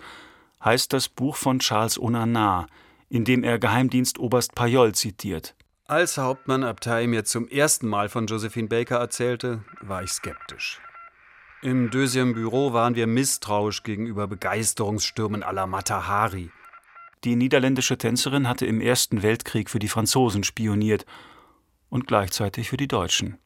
heißt 0.63 0.93
das 0.93 1.09
Buch 1.09 1.37
von 1.37 1.61
Charles 1.61 1.99
Onana, 1.99 2.67
in 3.09 3.25
dem 3.25 3.43
er 3.43 3.59
Geheimdienstoberst 3.59 4.55
Payol 4.55 4.95
zitiert. 4.95 5.57
Als 5.87 6.19
Hauptmann 6.19 6.63
Abtei 6.63 7.07
mir 7.07 7.25
zum 7.25 7.49
ersten 7.49 7.89
Mal 7.89 8.11
von 8.11 8.27
Josephine 8.27 8.69
Baker 8.69 8.99
erzählte, 8.99 9.65
war 9.81 10.03
ich 10.03 10.11
skeptisch. 10.11 10.79
Im 11.61 11.91
Deuxième 11.91 12.35
Büro 12.35 12.73
waren 12.73 12.95
wir 12.95 13.09
misstrauisch 13.09 13.83
gegenüber 13.83 14.29
Begeisterungsstürmen 14.29 15.43
à 15.43 15.53
la 15.53 15.67
Matahari. 15.67 16.53
Die 17.25 17.35
niederländische 17.35 17.99
Tänzerin 17.99 18.47
hatte 18.47 18.65
im 18.65 18.81
Ersten 18.81 19.25
Weltkrieg 19.25 19.69
für 19.69 19.81
die 19.81 19.89
Franzosen 19.89 20.45
spioniert 20.45 21.05
und 21.89 22.07
gleichzeitig 22.07 22.69
für 22.69 22.77
die 22.77 22.87
Deutschen. 22.87 23.39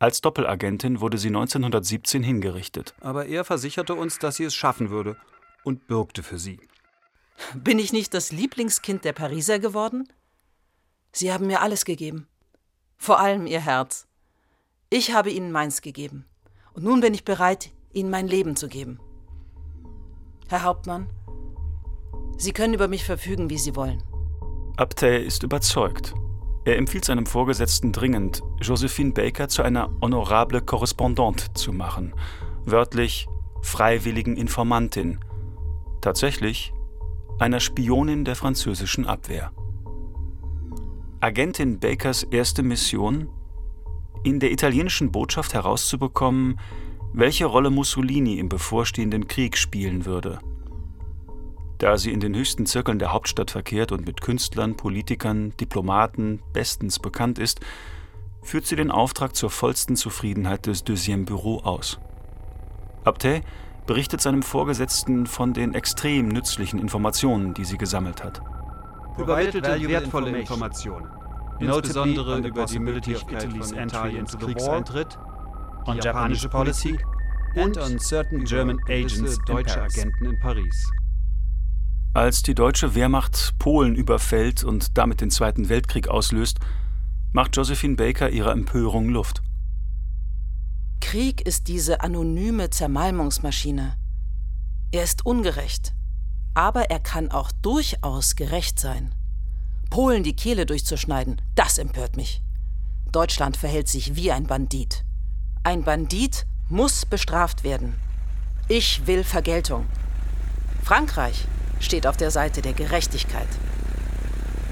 Als 0.00 0.20
Doppelagentin 0.22 1.00
wurde 1.00 1.18
sie 1.18 1.28
1917 1.28 2.24
hingerichtet. 2.24 2.96
Aber 3.00 3.26
er 3.26 3.44
versicherte 3.44 3.94
uns, 3.94 4.18
dass 4.18 4.36
sie 4.36 4.44
es 4.44 4.54
schaffen 4.56 4.90
würde 4.90 5.16
und 5.62 5.86
bürgte 5.86 6.24
für 6.24 6.38
sie. 6.38 6.58
Bin 7.54 7.78
ich 7.78 7.92
nicht 7.92 8.12
das 8.12 8.32
Lieblingskind 8.32 9.04
der 9.04 9.12
Pariser 9.12 9.60
geworden? 9.60 10.08
Sie 11.12 11.32
haben 11.32 11.46
mir 11.46 11.60
alles 11.60 11.84
gegeben. 11.84 12.26
Vor 12.96 13.20
allem 13.20 13.46
ihr 13.46 13.60
Herz. 13.60 14.08
Ich 14.90 15.12
habe 15.12 15.30
ihnen 15.30 15.52
meins 15.52 15.80
gegeben. 15.80 16.26
Und 16.76 16.84
nun 16.84 17.00
bin 17.00 17.14
ich 17.14 17.24
bereit, 17.24 17.72
ihnen 17.94 18.10
mein 18.10 18.28
Leben 18.28 18.54
zu 18.54 18.68
geben. 18.68 19.00
Herr 20.48 20.62
Hauptmann, 20.62 21.08
Sie 22.36 22.52
können 22.52 22.74
über 22.74 22.86
mich 22.86 23.02
verfügen, 23.02 23.48
wie 23.48 23.56
Sie 23.56 23.74
wollen. 23.74 24.02
Abtey 24.76 25.24
ist 25.24 25.42
überzeugt. 25.42 26.14
Er 26.66 26.76
empfiehlt 26.76 27.06
seinem 27.06 27.24
Vorgesetzten 27.24 27.92
dringend, 27.92 28.42
Josephine 28.60 29.12
Baker 29.12 29.48
zu 29.48 29.62
einer 29.62 29.88
honorable 30.02 30.60
Korrespondante 30.60 31.54
zu 31.54 31.72
machen, 31.72 32.12
wörtlich 32.66 33.26
freiwilligen 33.62 34.36
Informantin, 34.36 35.18
tatsächlich 36.02 36.74
einer 37.38 37.60
Spionin 37.60 38.26
der 38.26 38.36
französischen 38.36 39.06
Abwehr. 39.06 39.50
Agentin 41.20 41.80
Bakers 41.80 42.22
erste 42.24 42.62
Mission? 42.62 43.30
In 44.24 44.40
der 44.40 44.50
italienischen 44.50 45.12
Botschaft 45.12 45.54
herauszubekommen, 45.54 46.58
welche 47.12 47.46
Rolle 47.46 47.70
Mussolini 47.70 48.38
im 48.38 48.48
bevorstehenden 48.48 49.28
Krieg 49.28 49.56
spielen 49.56 50.04
würde. 50.04 50.38
Da 51.78 51.98
sie 51.98 52.12
in 52.12 52.20
den 52.20 52.34
höchsten 52.34 52.66
Zirkeln 52.66 52.98
der 52.98 53.12
Hauptstadt 53.12 53.50
verkehrt 53.50 53.92
und 53.92 54.06
mit 54.06 54.20
Künstlern, 54.20 54.76
Politikern, 54.76 55.52
Diplomaten 55.58 56.40
bestens 56.52 56.98
bekannt 56.98 57.38
ist, 57.38 57.60
führt 58.42 58.66
sie 58.66 58.76
den 58.76 58.90
Auftrag 58.90 59.34
zur 59.34 59.50
vollsten 59.50 59.96
Zufriedenheit 59.96 60.66
des 60.66 60.84
Deuxième 60.86 61.26
Büro 61.26 61.58
aus. 61.60 61.98
Abtey 63.04 63.42
berichtet 63.86 64.20
seinem 64.20 64.42
Vorgesetzten 64.42 65.26
von 65.26 65.52
den 65.52 65.74
extrem 65.74 66.28
nützlichen 66.28 66.78
Informationen, 66.78 67.54
die 67.54 67.64
sie 67.64 67.78
gesammelt 67.78 68.24
hat. 68.24 68.40
Übermittelte 69.18 69.88
wertvolle 69.88 70.38
Informationen, 70.38 71.08
insbesondere 71.58 72.38
über 72.38 72.66
die 72.66 72.78
Möglichkeit 72.78 73.52
von 73.52 73.76
Entry 73.76 74.16
ins 74.16 74.36
Kriegseintritt, 74.36 75.18
on 75.86 75.98
japanische 75.98 76.48
Policy 76.48 76.98
und 77.54 77.78
on 77.78 77.98
certain 77.98 78.44
German 78.44 78.78
agents, 78.88 79.38
deutsche 79.46 79.80
Agenten 79.80 80.26
in 80.26 80.38
Paris. 80.38 80.86
Als 82.14 82.42
die 82.42 82.54
deutsche 82.54 82.94
Wehrmacht 82.94 83.54
Polen 83.58 83.94
überfällt 83.94 84.64
und 84.64 84.96
damit 84.96 85.20
den 85.20 85.30
Zweiten 85.30 85.68
Weltkrieg 85.68 86.08
auslöst, 86.08 86.58
macht 87.32 87.56
Josephine 87.56 87.96
Baker 87.96 88.30
ihrer 88.30 88.52
Empörung 88.52 89.10
Luft. 89.10 89.42
Krieg 91.00 91.42
ist 91.42 91.68
diese 91.68 92.00
anonyme 92.00 92.70
Zermalmungsmaschine. 92.70 93.96
Er 94.92 95.04
ist 95.04 95.26
ungerecht, 95.26 95.94
aber 96.54 96.90
er 96.90 97.00
kann 97.00 97.30
auch 97.30 97.52
durchaus 97.52 98.34
gerecht 98.34 98.80
sein. 98.80 99.14
Polen 99.90 100.22
die 100.22 100.36
Kehle 100.36 100.66
durchzuschneiden, 100.66 101.40
das 101.54 101.78
empört 101.78 102.16
mich. 102.16 102.42
Deutschland 103.12 103.56
verhält 103.56 103.88
sich 103.88 104.16
wie 104.16 104.30
ein 104.32 104.46
Bandit. 104.46 105.04
Ein 105.62 105.84
Bandit 105.84 106.46
muss 106.68 107.06
bestraft 107.06 107.64
werden. 107.64 107.94
Ich 108.68 109.06
will 109.06 109.24
Vergeltung. 109.24 109.86
Frankreich 110.82 111.46
steht 111.80 112.06
auf 112.06 112.16
der 112.16 112.30
Seite 112.30 112.62
der 112.62 112.72
Gerechtigkeit. 112.72 113.48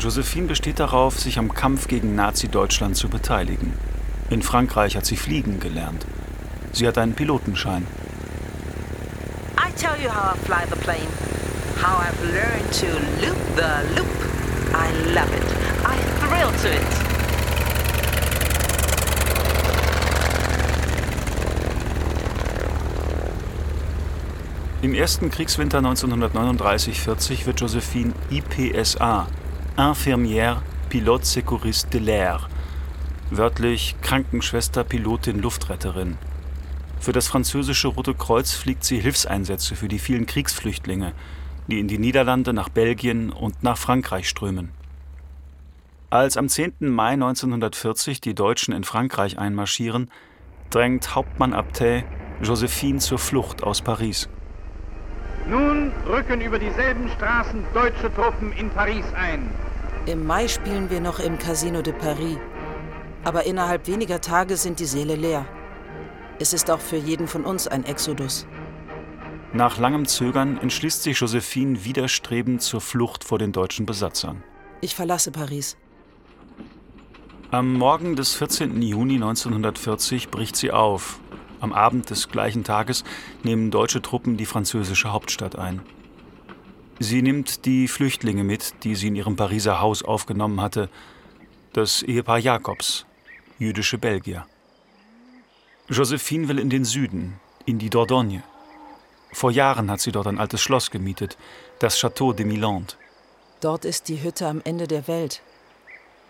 Josephine 0.00 0.48
besteht 0.48 0.80
darauf, 0.80 1.18
sich 1.18 1.38
am 1.38 1.54
Kampf 1.54 1.88
gegen 1.88 2.14
Nazi-Deutschland 2.14 2.96
zu 2.96 3.08
beteiligen. 3.08 3.72
In 4.30 4.42
Frankreich 4.42 4.96
hat 4.96 5.06
sie 5.06 5.16
fliegen 5.16 5.60
gelernt. 5.60 6.04
Sie 6.72 6.86
hat 6.86 6.98
einen 6.98 7.14
Pilotenschein. 7.14 7.86
I 9.56 9.70
tell 9.76 9.96
you 10.02 10.10
how 10.10 10.34
I 10.34 10.38
fly 10.44 10.64
the 10.68 10.76
plane. 10.76 11.08
How 11.80 12.00
I've 12.00 12.20
learned 12.24 12.72
to 12.80 12.86
loop 13.24 13.38
the 13.56 13.94
loop. 13.94 14.33
I 14.76 14.90
love 15.14 15.32
it. 15.32 15.44
I 15.86 15.96
thrill 16.18 16.50
to 16.62 16.68
it. 16.68 17.14
Im 24.82 24.94
ersten 24.94 25.30
Kriegswinter 25.30 25.78
1939-40 25.78 27.46
wird 27.46 27.60
Josephine 27.60 28.14
IPSA, 28.30 29.28
Infirmière 29.76 30.56
Pilote 30.88 31.24
Secouriste 31.24 31.90
de 31.90 32.00
l'Air, 32.00 32.40
wörtlich 33.30 33.94
Krankenschwester, 34.02 34.82
Pilotin, 34.82 35.40
Luftretterin. 35.40 36.18
Für 36.98 37.12
das 37.12 37.28
französische 37.28 37.88
Rote 37.88 38.14
Kreuz 38.14 38.54
fliegt 38.54 38.84
sie 38.84 38.98
Hilfseinsätze 38.98 39.76
für 39.76 39.88
die 39.88 40.00
vielen 40.00 40.26
Kriegsflüchtlinge, 40.26 41.12
die 41.68 41.80
in 41.80 41.88
die 41.88 41.98
Niederlande, 41.98 42.52
nach 42.52 42.68
Belgien 42.68 43.30
und 43.30 43.62
nach 43.62 43.78
Frankreich 43.78 44.28
strömen. 44.28 44.70
Als 46.10 46.36
am 46.36 46.48
10. 46.48 46.74
Mai 46.80 47.12
1940 47.12 48.20
die 48.20 48.34
Deutschen 48.34 48.72
in 48.72 48.84
Frankreich 48.84 49.38
einmarschieren, 49.38 50.10
drängt 50.70 51.14
Hauptmann 51.14 51.52
Abtey 51.52 52.04
Josephine 52.42 52.98
zur 52.98 53.18
Flucht 53.18 53.62
aus 53.62 53.80
Paris. 53.80 54.28
Nun 55.48 55.92
rücken 56.08 56.40
über 56.40 56.58
dieselben 56.58 57.08
Straßen 57.16 57.64
deutsche 57.74 58.12
Truppen 58.14 58.52
in 58.52 58.70
Paris 58.70 59.04
ein. 59.14 59.50
Im 60.06 60.26
Mai 60.26 60.48
spielen 60.48 60.90
wir 60.90 61.00
noch 61.00 61.18
im 61.18 61.38
Casino 61.38 61.82
de 61.82 61.92
Paris. 61.92 62.38
Aber 63.24 63.46
innerhalb 63.46 63.86
weniger 63.86 64.20
Tage 64.20 64.56
sind 64.56 64.80
die 64.80 64.84
Säle 64.84 65.16
leer. 65.16 65.46
Es 66.38 66.52
ist 66.52 66.70
auch 66.70 66.80
für 66.80 66.96
jeden 66.96 67.26
von 67.26 67.44
uns 67.44 67.68
ein 67.68 67.84
Exodus. 67.84 68.46
Nach 69.54 69.78
langem 69.78 70.04
Zögern 70.04 70.58
entschließt 70.58 71.04
sich 71.04 71.20
Josephine 71.20 71.84
widerstrebend 71.84 72.60
zur 72.60 72.80
Flucht 72.80 73.22
vor 73.22 73.38
den 73.38 73.52
deutschen 73.52 73.86
Besatzern. 73.86 74.42
Ich 74.80 74.96
verlasse 74.96 75.30
Paris. 75.30 75.76
Am 77.52 77.74
Morgen 77.74 78.16
des 78.16 78.34
14. 78.34 78.82
Juni 78.82 79.14
1940 79.14 80.30
bricht 80.30 80.56
sie 80.56 80.72
auf. 80.72 81.20
Am 81.60 81.72
Abend 81.72 82.10
des 82.10 82.30
gleichen 82.30 82.64
Tages 82.64 83.04
nehmen 83.44 83.70
deutsche 83.70 84.02
Truppen 84.02 84.36
die 84.36 84.44
französische 84.44 85.12
Hauptstadt 85.12 85.56
ein. 85.56 85.82
Sie 86.98 87.22
nimmt 87.22 87.64
die 87.64 87.86
Flüchtlinge 87.86 88.42
mit, 88.42 88.82
die 88.82 88.96
sie 88.96 89.06
in 89.06 89.14
ihrem 89.14 89.36
Pariser 89.36 89.80
Haus 89.80 90.02
aufgenommen 90.02 90.60
hatte, 90.60 90.90
das 91.72 92.02
Ehepaar 92.02 92.38
Jakobs, 92.38 93.06
jüdische 93.60 93.98
Belgier. 93.98 94.46
Josephine 95.88 96.48
will 96.48 96.58
in 96.58 96.70
den 96.70 96.84
Süden, 96.84 97.34
in 97.66 97.78
die 97.78 97.90
Dordogne. 97.90 98.42
Vor 99.34 99.50
Jahren 99.50 99.90
hat 99.90 100.00
sie 100.00 100.12
dort 100.12 100.28
ein 100.28 100.38
altes 100.38 100.60
Schloss 100.60 100.92
gemietet, 100.92 101.36
das 101.80 101.98
Château 101.98 102.32
de 102.32 102.46
Milande. 102.46 102.94
Dort 103.60 103.84
ist 103.84 104.08
die 104.08 104.22
Hütte 104.22 104.46
am 104.46 104.62
Ende 104.64 104.86
der 104.86 105.08
Welt, 105.08 105.42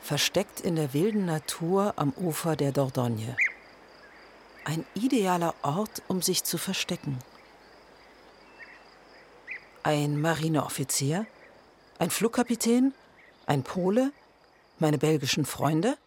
versteckt 0.01 0.61
in 0.61 0.75
der 0.75 0.95
wilden 0.95 1.27
Natur 1.27 1.93
am 1.97 2.15
Ufer 2.17 2.57
der 2.57 2.73
Dordogne. 2.73 3.37
Ein 4.65 4.87
idealer 4.95 5.55
Ort, 5.61 6.01
um 6.09 6.23
sich 6.23 6.45
zu 6.45 6.57
verstecken. 6.57 7.19
Ein 9.83 10.19
Marineoffizier, 10.19 11.27
ein 11.99 12.09
Flugkapitän, 12.09 12.95
ein 13.45 13.65
Pole, 13.65 14.13
meine 14.79 14.97
belgischen 14.97 15.45
Freunde? 15.45 15.99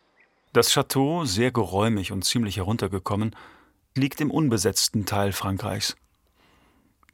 Das 0.52 0.72
Château, 0.72 1.28
sehr 1.28 1.52
geräumig 1.52 2.12
und 2.12 2.26
ziemlich 2.26 2.58
heruntergekommen, 2.58 3.36
liegt 3.94 4.20
im 4.20 4.32
unbesetzten 4.32 5.06
Teil 5.06 5.32
Frankreichs. 5.32 5.96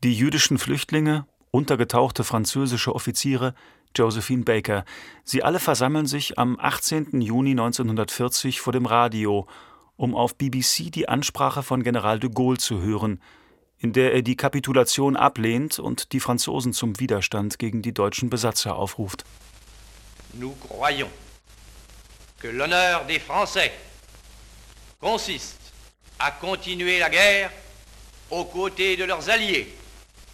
Die 0.04 0.14
jüdischen 0.14 0.58
Flüchtlinge, 0.58 1.26
untergetauchte 1.50 2.26
französische 2.26 2.94
Offiziere, 2.94 3.56
Josephine 3.96 4.44
Baker, 4.44 4.84
sie 5.24 5.44
alle 5.44 5.60
versammeln 5.60 6.08
sich 6.08 6.38
am 6.38 6.60
18. 6.60 7.22
Juni 7.22 7.52
1940 7.52 8.60
vor 8.60 8.74
dem 8.74 8.86
Radio, 8.86 9.48
um 9.96 10.14
auf 10.14 10.36
BBC 10.36 10.92
die 10.92 11.08
Ansprache 11.08 11.64
von 11.64 11.84
General 11.84 12.20
de 12.20 12.30
Gaulle 12.30 12.58
zu 12.58 12.82
hören, 12.82 13.22
in 13.78 13.94
der 13.94 14.14
er 14.14 14.24
die 14.24 14.36
Kapitulation 14.36 15.16
ablehnt 15.16 15.80
und 15.80 16.12
die 16.12 16.20
Franzosen 16.20 16.74
zum 16.74 17.00
Widerstand 17.00 17.58
gegen 17.58 17.82
die 17.82 17.94
deutschen 17.94 18.30
Besatzer 18.30 18.76
aufruft. 18.76 19.24
Nous 20.34 20.54
croyons 20.68 21.12
que 22.42 22.50
l'honneur 22.50 23.06
des 23.08 23.22
Français 23.22 23.72
consiste 25.00 25.72
à 26.20 26.30
continuer 26.32 27.00
la 27.00 27.10
guerre 27.10 27.52
aux 28.30 28.44
côtés 28.44 28.98
de 28.98 29.06
leurs 29.06 29.30
alliés 29.30 29.68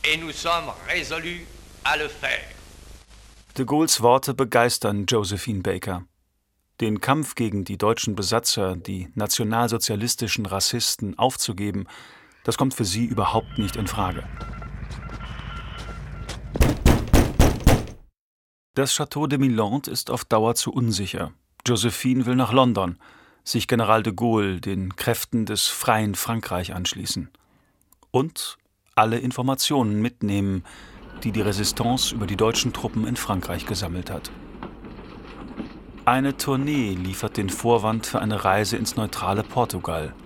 et 0.04 0.18
nous 0.18 0.32
sommes 0.32 0.72
résolus 0.88 1.46
à 1.84 1.98
le 1.98 2.08
faire. 2.08 2.46
De 3.56 3.64
Gaulles 3.64 4.00
Worte 4.00 4.34
begeistern 4.34 5.06
Josephine 5.06 5.62
Baker. 5.62 6.04
Den 6.80 7.02
Kampf 7.02 7.36
gegen 7.36 7.66
die 7.66 7.78
deutschen 7.78 8.16
Besatzer, 8.16 8.78
die 8.78 9.10
nationalsozialistischen 9.16 10.46
Rassisten 10.46 11.18
aufzugeben, 11.20 11.88
das 12.46 12.58
kommt 12.58 12.74
für 12.74 12.86
sie 12.86 13.06
überhaupt 13.06 13.58
nicht 13.58 13.76
in 13.76 13.88
Frage. 13.88 14.24
Das 18.76 18.94
Château 18.94 19.28
de 19.28 19.38
Milande 19.38 19.92
ist 19.92 20.10
auf 20.10 20.24
Dauer 20.24 20.56
zu 20.56 20.72
unsicher. 20.72 21.34
Josephine 21.68 22.26
will 22.26 22.36
nach 22.36 22.54
London, 22.54 22.98
sich 23.44 23.68
General 23.68 24.04
de 24.04 24.14
Gaulle, 24.14 24.62
den 24.62 24.96
Kräften 24.96 25.46
des 25.46 25.68
freien 25.68 26.16
Frankreich 26.16 26.74
anschließen. 26.74 27.30
Und 28.12 28.59
alle 29.00 29.18
Informationen 29.18 30.02
mitnehmen, 30.02 30.64
die 31.24 31.32
die 31.32 31.42
Resistance 31.42 32.14
über 32.14 32.28
die 32.28 32.38
deutschen 32.38 32.74
Truppen 32.74 33.08
in 33.08 33.16
Frankreich 33.16 33.66
gesammelt 33.66 34.12
hat. 34.12 34.30
Eine 36.06 36.38
Tournee 36.38 36.94
liefert 36.94 37.38
den 37.38 37.50
Vorwand 37.50 38.06
für 38.06 38.20
eine 38.20 38.46
Reise 38.46 38.78
ins 38.78 38.96
neutrale 38.96 39.44
Portugal– 39.44 40.14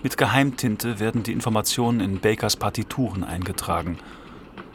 mit 0.00 0.16
Geheimtinte 0.16 1.00
werden 1.00 1.24
die 1.24 1.32
Informationen 1.32 1.98
in 1.98 2.20
Bakers 2.20 2.54
Partituren 2.54 3.24
eingetragen. 3.24 3.98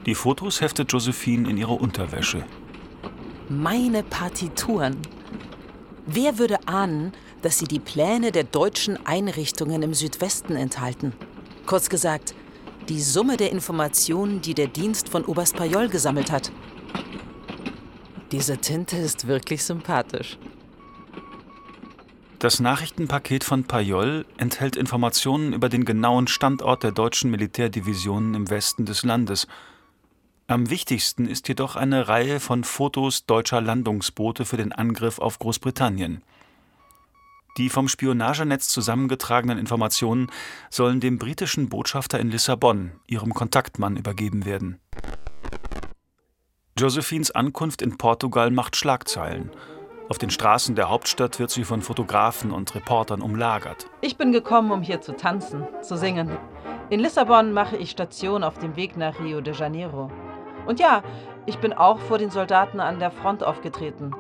Die 0.06 0.15
Fotos 0.15 0.60
heftet 0.60 0.91
Josephine 0.91 1.50
in 1.50 1.58
ihre 1.58 1.74
Unterwäsche. 1.74 2.43
Meine 3.48 4.04
Partituren. 4.04 4.98
Wer 6.06 6.38
würde 6.39 6.67
ahnen, 6.67 7.13
dass 7.41 7.58
sie 7.58 7.67
die 7.67 7.80
Pläne 7.80 8.34
der 8.34 8.43
deutschen 8.43 9.06
Einrichtungen 9.06 9.82
im 9.82 9.93
Südwesten 9.93 10.58
enthalten? 10.58 11.13
Kurz 11.65 11.89
gesagt, 11.89 12.36
die 12.89 13.02
Summe 13.02 13.38
der 13.38 13.52
Informationen, 13.52 14.41
die 14.41 14.54
der 14.54 14.67
Dienst 14.67 15.10
von 15.10 15.26
Oberst 15.26 15.56
Payol 15.56 15.89
gesammelt 15.89 16.32
hat. 16.32 16.52
Diese 18.32 18.58
Tinte 18.58 18.98
ist 18.98 19.28
wirklich 19.28 19.63
sympathisch. 19.63 20.38
Das 22.39 22.60
Nachrichtenpaket 22.60 23.46
von 23.46 23.63
Payol 23.63 24.26
enthält 24.38 24.76
Informationen 24.76 25.54
über 25.54 25.69
den 25.69 25.86
genauen 25.86 26.28
Standort 26.28 26.84
der 26.84 26.91
deutschen 26.91 27.32
Militärdivisionen 27.32 28.34
im 28.34 28.50
Westen 28.50 28.86
des 28.86 29.04
Landes. 29.04 29.48
Am 30.48 30.69
wichtigsten 30.69 31.26
ist 31.26 31.48
jedoch 31.48 31.78
eine 31.78 32.10
Reihe 32.10 32.41
von 32.41 32.65
Fotos 32.65 33.26
deutscher 33.26 33.62
Landungsboote 33.62 34.43
für 34.43 34.58
den 34.58 34.74
Angriff 34.74 35.19
auf 35.19 35.39
Großbritannien. 35.39 36.22
Die 37.58 37.70
vom 37.70 37.88
Spionagenetz 37.88 38.68
zusammengetragenen 38.70 39.60
Informationen 39.60 40.32
sollen 40.72 41.00
dem 41.00 41.20
britischen 41.20 41.70
Botschafter 41.70 42.20
in 42.20 42.32
Lissabon, 42.32 42.94
ihrem 43.06 43.34
Kontaktmann, 43.34 43.96
übergeben 43.96 44.46
werden. 44.46 44.80
Josephines 46.80 47.30
Ankunft 47.30 47.84
in 47.84 47.98
Portugal 47.98 48.50
macht 48.50 48.76
Schlagzeilen. 48.76 49.52
Auf 50.10 50.18
den 50.18 50.32
Straßen 50.32 50.76
der 50.76 50.89
Hauptstadt 50.89 51.39
wird 51.39 51.52
sie 51.52 51.63
von 51.63 51.82
Fotografen 51.82 52.52
und 52.52 52.74
Reportern 52.74 53.22
umlagert. 53.22 53.86
Ich 54.02 54.18
bin 54.18 54.32
gekommen, 54.32 54.72
um 54.72 54.82
hier 54.82 55.02
zu 55.02 55.16
tanzen, 55.16 55.68
zu 55.84 55.96
singen. 55.96 56.36
In 56.89 57.00
Lissabon 57.00 57.54
mache 57.54 57.78
ich 57.78 57.92
Station 57.92 58.44
auf 58.44 58.58
dem 58.58 58.76
Weg 58.76 58.98
nach 58.98 59.20
Rio 59.20 59.42
de 59.42 59.54
Janeiro. 59.54 60.12
Und 60.66 60.80
ja, 60.80 61.04
ich 61.46 61.60
bin 61.60 61.74
auch 61.74 62.00
vor 62.00 62.18
den 62.18 62.32
Soldaten 62.32 62.80
an 62.80 63.00
der 63.00 63.12
Front 63.12 63.44
aufgetreten. 63.44 64.16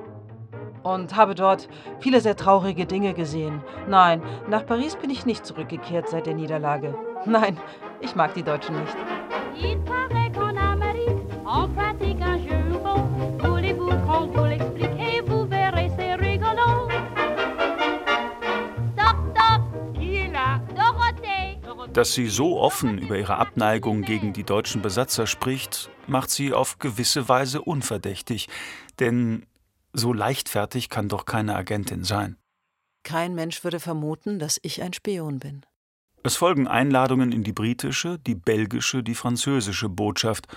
Und 0.83 1.15
habe 1.15 1.33
dort 1.33 1.69
viele 1.99 2.19
sehr 2.19 2.35
traurige 2.35 2.85
Dinge 2.85 3.13
gesehen. 3.13 3.63
Nein, 3.87 4.21
nach 4.49 4.65
Paris 4.65 4.95
bin 4.95 5.09
ich 5.09 5.25
nicht 5.25 5.45
zurückgekehrt 5.45 6.09
seit 6.09 6.25
der 6.25 6.33
Niederlage. 6.33 6.95
Nein, 7.25 7.57
ich 8.01 8.15
mag 8.15 8.33
die 8.33 8.43
Deutschen 8.43 8.75
nicht. 8.79 8.95
Dass 21.93 22.13
sie 22.13 22.27
so 22.27 22.59
offen 22.59 22.97
über 22.97 23.17
ihre 23.17 23.37
Abneigung 23.37 24.01
gegen 24.01 24.33
die 24.33 24.43
deutschen 24.43 24.81
Besatzer 24.81 25.27
spricht, 25.27 25.91
macht 26.07 26.31
sie 26.31 26.51
auf 26.51 26.79
gewisse 26.79 27.29
Weise 27.29 27.61
unverdächtig. 27.61 28.49
Denn 28.99 29.45
so 29.93 30.11
leichtfertig 30.11 30.89
kann 30.89 31.07
doch 31.07 31.25
keine 31.25 31.55
Agentin 31.55 32.03
sein. 32.03 32.37
Kein 33.03 33.35
Mensch 33.35 33.63
würde 33.63 33.79
vermuten, 33.79 34.39
dass 34.39 34.59
ich 34.63 34.81
ein 34.81 34.93
Spion 34.93 35.39
bin. 35.39 35.65
Es 36.23 36.37
folgen 36.37 36.67
Einladungen 36.67 37.31
in 37.31 37.43
die 37.43 37.51
britische, 37.51 38.17
die 38.19 38.35
belgische, 38.35 39.03
die 39.03 39.15
französische 39.15 39.89
Botschaft, 39.89 40.47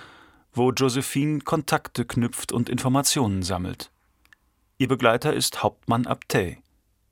wo 0.53 0.71
Josephine 0.71 1.41
Kontakte 1.41 2.05
knüpft 2.05 2.51
und 2.51 2.69
Informationen 2.69 3.43
sammelt. 3.43 3.91
Ihr 4.77 4.87
Begleiter 4.87 5.33
ist 5.33 5.61
Hauptmann 5.63 6.07
Abtey, 6.07 6.59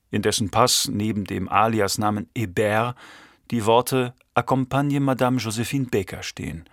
in 0.09 0.21
dessen 0.21 0.51
Pass 0.51 0.87
neben 0.87 1.25
dem 1.25 1.49
Aliasnamen 1.49 2.29
Hébert 2.35 2.95
die 3.51 3.65
Worte 3.65 4.13
Accompagne 4.33 4.99
Madame 4.99 5.37
Josephine 5.37 5.85
Baker 5.85 6.23
stehen. 6.23 6.65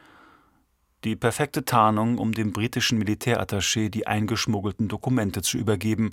Die 1.05 1.17
perfekte 1.17 1.65
Tarnung, 1.65 2.19
um 2.19 2.33
dem 2.33 2.53
britischen 2.53 3.03
Militärattaché 3.03 3.89
die 3.89 4.07
eingeschmuggelten 4.07 4.89
Dokumente 4.89 5.43
zu 5.43 5.59
übergeben 5.59 6.11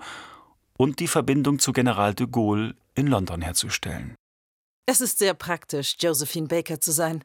und 0.77 0.99
die 0.99 1.07
Verbindung 1.07 1.59
zu 1.59 1.73
General 1.73 2.15
de 2.15 2.25
Gaulle 2.25 2.75
in 2.95 3.05
London 3.05 3.41
herzustellen. 3.41 4.15
Es 4.87 5.01
ist 5.01 5.19
sehr 5.19 5.35
praktisch, 5.35 5.97
Josephine 5.99 6.47
Baker 6.47 6.81
zu 6.81 6.91
sein. 6.91 7.23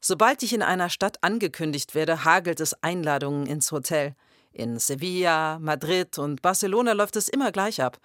Sobald 0.00 0.42
ich 0.42 0.52
in 0.52 0.62
einer 0.62 0.90
Stadt 0.90 1.24
angekündigt 1.24 1.94
werde, 1.94 2.24
hagelt 2.24 2.60
es 2.60 2.74
Einladungen 2.82 3.46
ins 3.46 3.72
Hotel. 3.72 4.14
In 4.52 4.78
Sevilla, 4.78 5.58
Madrid 5.58 6.18
und 6.18 6.42
Barcelona 6.42 6.92
läuft 6.92 7.16
es 7.16 7.28
immer 7.28 7.52
gleich 7.52 7.80
ab. 7.80 7.98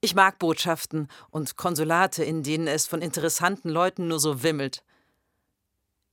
Ich 0.00 0.14
mag 0.14 0.38
Botschaften 0.38 1.08
und 1.30 1.56
Konsulate, 1.56 2.22
in 2.22 2.42
denen 2.42 2.68
es 2.68 2.86
von 2.86 3.02
interessanten 3.02 3.68
Leuten 3.68 4.06
nur 4.08 4.20
so 4.20 4.42
wimmelt. 4.42 4.84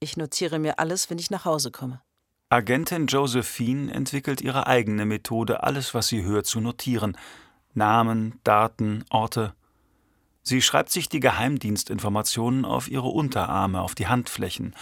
Ich 0.01 0.15
notiere 0.15 0.59
mir 0.59 0.79
alles, 0.79 1.09
wenn 1.09 1.19
ich 1.19 1.29
nach 1.29 1.43
Hause 1.43 1.71
komme. 1.71 2.01
Agentin 2.47 3.07
Josephine 3.07 3.93
entwickelt 3.93 4.39
ihre 4.39 4.65
eigene 4.65 5.05
Methode, 5.05 5.61
alles, 5.63 5.93
was 5.93 6.07
sie 6.07 6.23
hört, 6.23 6.45
zu 6.45 6.61
notieren. 6.61 7.17
Namen, 7.73 8.39
Daten, 8.45 9.03
Orte. 9.09 9.53
Sie 10.41 10.61
schreibt 10.61 10.89
sich 10.89 11.09
die 11.09 11.19
Geheimdienstinformationen 11.19 12.63
auf 12.63 12.89
ihre 12.89 13.09
Unterarme, 13.09 13.81
auf 13.81 13.93
die 13.93 14.07
Handflächen. 14.07 14.73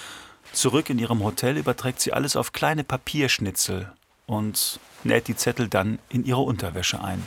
Zurück 0.54 0.90
in 0.92 1.00
ihrem 1.00 1.24
Hotel 1.24 1.58
überträgt 1.58 2.00
sie 2.00 2.14
alles 2.14 2.36
auf 2.36 2.54
kleine 2.54 2.84
Papierschnitzel 2.84 3.92
und 4.28 4.80
näht 5.04 5.28
die 5.28 5.36
Zettel 5.36 5.68
dann 5.68 5.98
in 6.10 6.26
ihre 6.26 6.42
Unterwäsche 6.42 7.04
ein. 7.04 7.26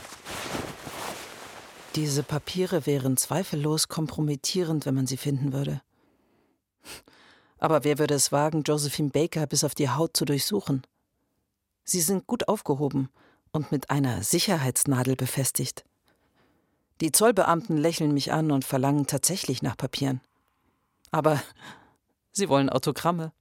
Diese 1.95 2.23
Papiere 2.23 2.85
wären 2.85 3.17
zweifellos 3.17 3.89
kompromittierend, 3.89 4.85
wenn 4.85 4.95
man 4.95 5.07
sie 5.07 5.17
finden 5.17 5.51
würde. 5.51 5.81
Aber 7.61 7.83
wer 7.83 7.99
würde 7.99 8.15
es 8.15 8.31
wagen, 8.31 8.63
Josephine 8.63 9.11
Baker 9.11 9.45
bis 9.45 9.63
auf 9.63 9.75
die 9.75 9.87
Haut 9.87 10.17
zu 10.17 10.25
durchsuchen? 10.25 10.81
Sie 11.83 12.01
sind 12.01 12.25
gut 12.25 12.47
aufgehoben 12.47 13.09
und 13.51 13.71
mit 13.71 13.91
einer 13.91 14.23
Sicherheitsnadel 14.23 15.15
befestigt. 15.15 15.85
Die 17.01 17.11
Zollbeamten 17.11 17.77
lächeln 17.77 18.13
mich 18.13 18.31
an 18.31 18.51
und 18.51 18.65
verlangen 18.65 19.05
tatsächlich 19.05 19.61
nach 19.61 19.77
Papieren. 19.77 20.21
Aber 21.11 21.41
sie 22.31 22.49
wollen 22.49 22.69
Autogramme. 22.69 23.31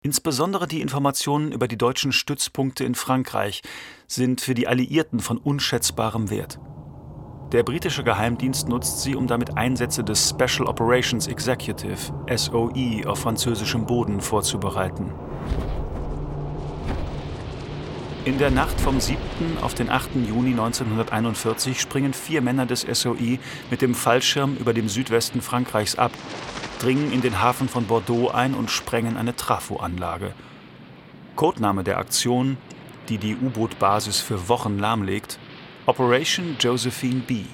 Insbesondere 0.00 0.66
die 0.66 0.80
Informationen 0.80 1.50
über 1.50 1.66
die 1.66 1.76
deutschen 1.76 2.12
Stützpunkte 2.12 2.84
in 2.84 2.94
Frankreich 2.94 3.62
sind 4.06 4.40
für 4.40 4.54
die 4.54 4.68
Alliierten 4.68 5.18
von 5.18 5.38
unschätzbarem 5.38 6.30
Wert. 6.30 6.58
Der 7.52 7.64
britische 7.64 8.04
Geheimdienst 8.04 8.68
nutzt 8.68 9.00
sie, 9.02 9.16
um 9.16 9.26
damit 9.26 9.56
Einsätze 9.56 10.04
des 10.04 10.28
Special 10.30 10.68
Operations 10.68 11.26
Executive 11.26 12.12
SOE 12.32 13.02
auf 13.06 13.18
französischem 13.18 13.86
Boden 13.86 14.20
vorzubereiten. 14.20 15.10
In 18.24 18.38
der 18.38 18.52
Nacht 18.52 18.80
vom 18.80 19.00
7. 19.00 19.18
auf 19.62 19.74
den 19.74 19.90
8. 19.90 20.10
Juni 20.28 20.50
1941 20.50 21.80
springen 21.80 22.12
vier 22.12 22.40
Männer 22.40 22.66
des 22.66 22.82
SOE 22.82 23.40
mit 23.68 23.82
dem 23.82 23.96
Fallschirm 23.96 24.54
über 24.54 24.72
dem 24.72 24.88
Südwesten 24.88 25.42
Frankreichs 25.42 25.96
ab, 25.96 26.12
dringen 26.78 27.12
in 27.12 27.20
den 27.20 27.42
Hafen 27.42 27.68
von 27.68 27.86
Bordeaux 27.86 28.28
ein 28.28 28.54
und 28.54 28.70
sprengen 28.70 29.16
eine 29.16 29.34
Trafoanlage. 29.34 30.34
Codename 31.34 31.82
der 31.82 31.98
Aktion, 31.98 32.58
die 33.08 33.18
die 33.18 33.34
U-Boot-Basis 33.34 34.20
für 34.20 34.48
Wochen 34.48 34.78
lahmlegt, 34.78 35.40
Operation 35.86 36.56
Josephine 36.60 37.20
B. 37.20 37.46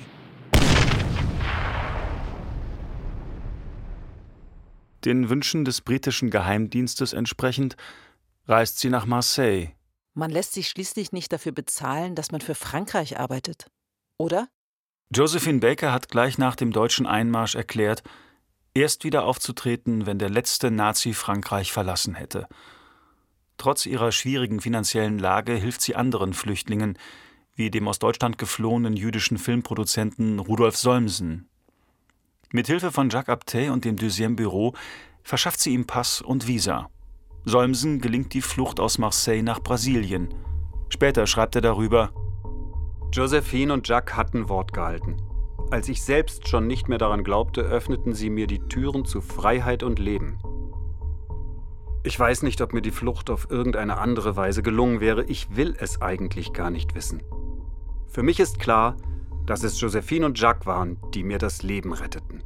Den 5.05 5.31
Wünschen 5.31 5.65
des 5.65 5.81
britischen 5.81 6.31
Geheimdienstes 6.31 7.13
entsprechend 7.13 7.77
reist 8.49 8.81
sie 8.81 8.91
nach 8.91 9.07
Marseille. 9.07 9.69
Man 10.15 10.33
lässt 10.33 10.55
sich 10.55 10.69
schließlich 10.69 11.13
nicht 11.13 11.33
dafür 11.33 11.53
bezahlen, 11.53 12.17
dass 12.17 12.33
man 12.33 12.41
für 12.41 12.57
Frankreich 12.57 13.21
arbeitet, 13.21 13.71
oder? 14.19 14.49
Josephine 15.15 15.61
Baker 15.61 15.93
hat 15.93 16.09
gleich 16.09 16.37
nach 16.37 16.57
dem 16.57 16.73
deutschen 16.73 17.07
Einmarsch 17.07 17.55
erklärt, 17.55 18.03
erst 18.75 19.05
wieder 19.05 19.25
aufzutreten, 19.25 20.05
wenn 20.07 20.19
der 20.19 20.31
letzte 20.31 20.73
Nazi 20.73 21.15
Frankreich 21.15 21.71
verlassen 21.71 22.17
hätte. 22.17 22.49
Trotz 23.57 23.87
ihrer 23.87 24.11
schwierigen 24.11 24.61
finanziellen 24.61 25.21
Lage 25.21 25.53
hilft 25.53 25.81
sie 25.81 25.95
anderen 25.95 26.35
Flüchtlingen, 26.35 26.99
wie 27.57 27.71
dem 27.71 27.89
aus 27.89 27.99
Deutschland 27.99 28.37
geflohenen 28.37 28.97
jüdischen 28.97 29.39
Filmproduzenten 29.39 30.39
Rudolf 30.39 30.77
Solmsen. 30.77 31.49
Mit 32.53 32.67
Hilfe 32.67 32.93
von 32.93 33.09
Jacques 33.09 33.33
Abtey 33.33 33.71
und 33.71 33.85
dem 33.85 33.97
Deuxième 33.97 34.37
Büro 34.37 34.75
verschafft 35.23 35.61
sie 35.61 35.73
ihm 35.73 35.87
Pass 35.87 36.21
und 36.21 36.47
Visa. 36.47 36.91
Solmsen 37.45 38.01
gelingt 38.01 38.35
die 38.35 38.43
Flucht 38.43 38.79
aus 38.79 38.99
Marseille 38.99 39.43
nach 39.43 39.61
Brasilien. 39.61 40.29
Später 40.91 41.27
schreibt 41.27 41.57
er 41.57 41.63
darüber: 41.63 42.13
Josephine 43.13 43.73
und 43.73 43.89
Jacques 43.89 44.17
hatten 44.17 44.49
Wort 44.49 44.73
gehalten. 44.73 45.17
Als 45.71 45.89
ich 45.89 46.03
selbst 46.03 46.49
schon 46.49 46.67
nicht 46.67 46.89
mehr 46.89 46.99
daran 46.99 47.25
glaubte, 47.25 47.63
öffneten 47.63 48.15
sie 48.15 48.31
mir 48.31 48.47
die 48.47 48.61
Türen 48.61 49.05
zu 49.05 49.21
Freiheit 49.21 49.83
und 49.83 49.99
Leben. 49.99 50.39
Ich 52.05 52.19
weiß 52.21 52.43
nicht, 52.43 52.61
ob 52.61 52.73
mir 52.73 52.83
die 52.83 52.93
Flucht 52.93 53.31
auf 53.31 53.51
irgendeine 53.51 53.99
andere 53.99 54.37
Weise 54.37 54.63
gelungen 54.63 55.01
wäre. 55.01 55.25
Ich 55.25 55.57
will 55.57 55.75
es 55.81 56.01
eigentlich 56.03 56.53
gar 56.53 56.71
nicht 56.71 56.95
wissen. 56.95 57.23
Für 58.09 58.23
mich 58.23 58.41
ist 58.41 58.59
klar, 58.59 58.97
dass 59.47 59.63
es 59.63 59.81
Josephine 59.81 60.27
und 60.27 60.39
Jacques 60.39 60.67
waren, 60.67 60.99
die 61.15 61.23
mir 61.23 61.39
das 61.39 61.63
Leben 61.63 61.93
retteten. 61.93 62.43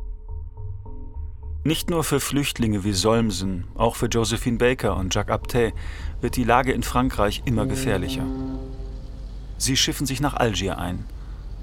Nicht 1.63 1.91
nur 1.91 2.05
für 2.05 2.21
Flüchtlinge 2.21 2.85
wie 2.85 2.93
Solmsen, 2.93 3.67
auch 3.75 3.97
für 3.97 4.07
Josephine 4.07 4.57
Baker 4.57 4.97
und 4.97 5.15
Jacques 5.15 5.33
Abtey 5.33 5.75
wird 6.21 6.37
die 6.37 6.45
Lage 6.45 6.73
in 6.73 6.83
Frankreich 6.83 7.43
immer 7.45 7.67
gefährlicher. 7.67 8.25
Sie 9.59 9.77
schiffen 9.77 10.07
sich 10.07 10.21
nach 10.21 10.35
Algier 10.35 10.79
ein. 10.79 11.05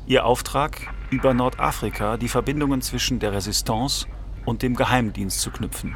Ihr 0.06 0.26
Auftrag, 0.26 0.94
über 1.10 1.34
Nordafrika 1.34 2.18
die 2.18 2.30
Verbindungen 2.30 2.82
zwischen 2.82 3.20
der 3.20 3.34
Resistance 3.34 4.06
und 4.46 4.62
dem 4.62 4.76
Geheimdienst 4.76 5.42
zu 5.42 5.52
knüpfen. 5.52 5.96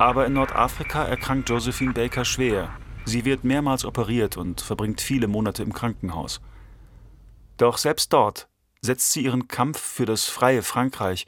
Aber 0.00 0.24
in 0.24 0.32
Nordafrika 0.32 1.04
erkrankt 1.04 1.50
Josephine 1.50 1.92
Baker 1.92 2.24
schwer. 2.24 2.74
Sie 3.04 3.26
wird 3.26 3.44
mehrmals 3.44 3.84
operiert 3.84 4.38
und 4.38 4.62
verbringt 4.62 5.02
viele 5.02 5.28
Monate 5.28 5.62
im 5.62 5.74
Krankenhaus. 5.74 6.40
Doch 7.58 7.76
selbst 7.76 8.10
dort 8.14 8.48
setzt 8.80 9.12
sie 9.12 9.24
ihren 9.24 9.46
Kampf 9.46 9.78
für 9.78 10.06
das 10.06 10.24
freie 10.24 10.62
Frankreich 10.62 11.26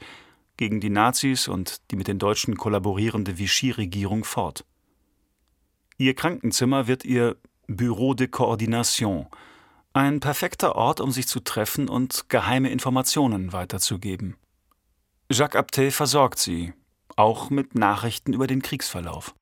gegen 0.57 0.79
die 0.79 0.89
Nazis 0.89 1.47
und 1.47 1.91
die 1.91 1.95
mit 1.95 2.07
den 2.07 2.17
Deutschen 2.17 2.57
kollaborierende 2.57 3.37
Vichy-Regierung 3.37 4.23
fort. 4.23 4.65
Ihr 5.99 6.15
Krankenzimmer 6.15 6.87
wird 6.87 7.05
ihr 7.05 7.35
Bureau 7.67 8.15
de 8.15 8.27
Coordination, 8.27 9.27
ein 9.93 10.19
perfekter 10.19 10.75
Ort, 10.75 10.99
um 10.99 11.11
sich 11.11 11.27
zu 11.27 11.41
treffen 11.41 11.87
und 11.87 12.27
geheime 12.27 12.71
Informationen 12.71 13.53
weiterzugeben. 13.53 14.35
Jacques 15.29 15.59
Abtey 15.59 15.91
versorgt 15.91 16.39
sie, 16.39 16.73
auch 17.15 17.49
mit 17.49 17.75
Nachrichten 17.75 18.33
über 18.33 18.47
den 18.47 18.61
Kriegsverlauf. 18.61 19.35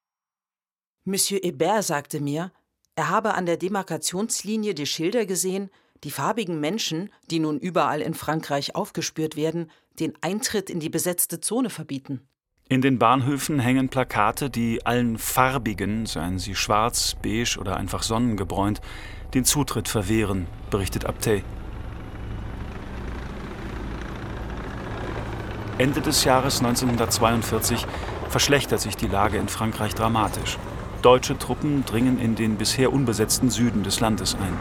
Monsieur 1.04 1.40
Hébert 1.42 1.84
sagte 1.84 2.20
mir, 2.20 2.52
er 2.96 3.10
habe 3.10 3.34
an 3.34 3.46
der 3.46 3.58
Demarkationslinie 3.58 4.74
die 4.74 4.86
Schilder 4.86 5.26
gesehen, 5.26 5.70
die 6.04 6.12
farbigen 6.12 6.60
Menschen, 6.60 7.10
die 7.30 7.40
nun 7.40 7.60
überall 7.60 8.02
in 8.02 8.14
Frankreich 8.14 8.76
aufgespürt 8.76 9.36
werden, 9.36 9.72
den 10.00 10.14
Eintritt 10.22 10.70
in 10.70 10.80
die 10.80 10.90
besetzte 10.90 11.40
Zone 11.40 11.70
verbieten. 11.70 12.22
In 12.70 12.82
den 12.82 13.00
Bahnhöfen 13.00 13.60
hängen 13.60 13.90
Plakate, 13.90 14.50
die 14.50 14.86
allen 14.86 15.18
Farbigen, 15.18 16.06
seien 16.06 16.40
sie 16.40 16.56
schwarz, 16.56 17.16
beige 17.22 17.58
oder 17.60 17.76
einfach 17.76 18.02
sonnengebräunt, 18.02 18.82
den 19.34 19.44
Zutritt 19.46 19.88
verwehren, 19.88 20.48
berichtet 20.70 21.06
Abtey. 21.06 21.44
Ende 25.82 26.00
des 26.00 26.26
Jahres 26.26 26.60
1942 26.60 27.88
verschlechtert 28.30 28.80
sich 28.80 28.98
die 28.98 29.08
Lage 29.08 29.40
in 29.40 29.48
Frankreich 29.48 29.96
dramatisch. 29.96 30.60
Deutsche 31.02 31.40
Truppen 31.40 31.84
dringen 31.86 32.20
in 32.20 32.36
den 32.36 32.58
bisher 32.58 32.94
unbesetzten 32.94 33.50
Süden 33.50 33.82
des 33.82 34.00
Landes 34.00 34.36
ein. 34.36 34.54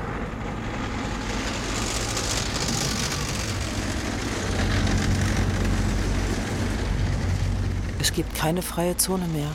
Es 8.01 8.15
gibt 8.15 8.35
keine 8.35 8.63
freie 8.63 8.97
Zone 8.97 9.27
mehr. 9.27 9.51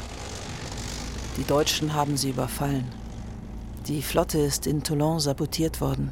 Die 1.37 1.45
Deutschen 1.45 1.95
haben 1.95 2.15
sie 2.15 2.29
überfallen. 2.29 2.85
Die 3.87 4.03
Flotte 4.03 4.37
ist 4.37 4.67
in 4.67 4.83
Toulon 4.83 5.19
sabotiert 5.19 5.81
worden. 5.81 6.11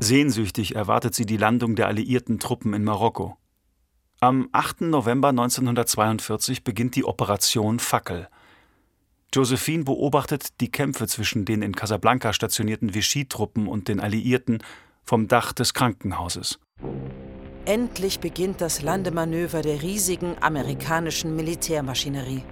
Sehnsüchtig 0.00 0.76
erwartet 0.76 1.14
sie 1.14 1.26
die 1.26 1.36
Landung 1.36 1.74
der 1.74 1.88
alliierten 1.88 2.38
Truppen 2.38 2.72
in 2.72 2.84
Marokko. 2.84 3.36
Am 4.20 4.48
8. 4.52 4.82
November 4.82 5.28
1942 5.28 6.62
beginnt 6.62 6.94
die 6.94 7.04
Operation 7.04 7.80
Fackel. 7.80 8.28
Josephine 9.34 9.84
beobachtet 9.84 10.60
die 10.60 10.70
Kämpfe 10.70 11.06
zwischen 11.06 11.44
den 11.44 11.62
in 11.62 11.74
Casablanca 11.74 12.32
stationierten 12.32 12.94
Vichy-Truppen 12.94 13.66
und 13.66 13.88
den 13.88 14.00
Alliierten 14.00 14.62
vom 15.04 15.26
Dach 15.28 15.52
des 15.52 15.74
Krankenhauses. 15.74 16.58
Endlich 17.64 18.20
beginnt 18.20 18.60
das 18.60 18.82
Landemanöver 18.82 19.62
der 19.62 19.82
riesigen 19.82 20.36
amerikanischen 20.40 21.36
Militärmaschinerie. 21.36 22.44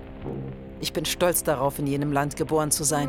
Ich 0.81 0.93
bin 0.93 1.05
stolz 1.05 1.43
darauf, 1.43 1.79
in 1.79 1.87
jenem 1.87 2.13
Land 2.13 2.37
geboren 2.37 2.71
zu 2.71 2.85
sein. 2.85 3.09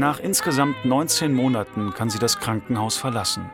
Nach 0.00 0.18
insgesamt 0.18 0.84
19 0.84 1.34
Monaten 1.34 1.92
kann 1.92 2.08
sie 2.08 2.18
das 2.18 2.38
Krankenhaus 2.38 2.96
verlassen. 2.96 3.50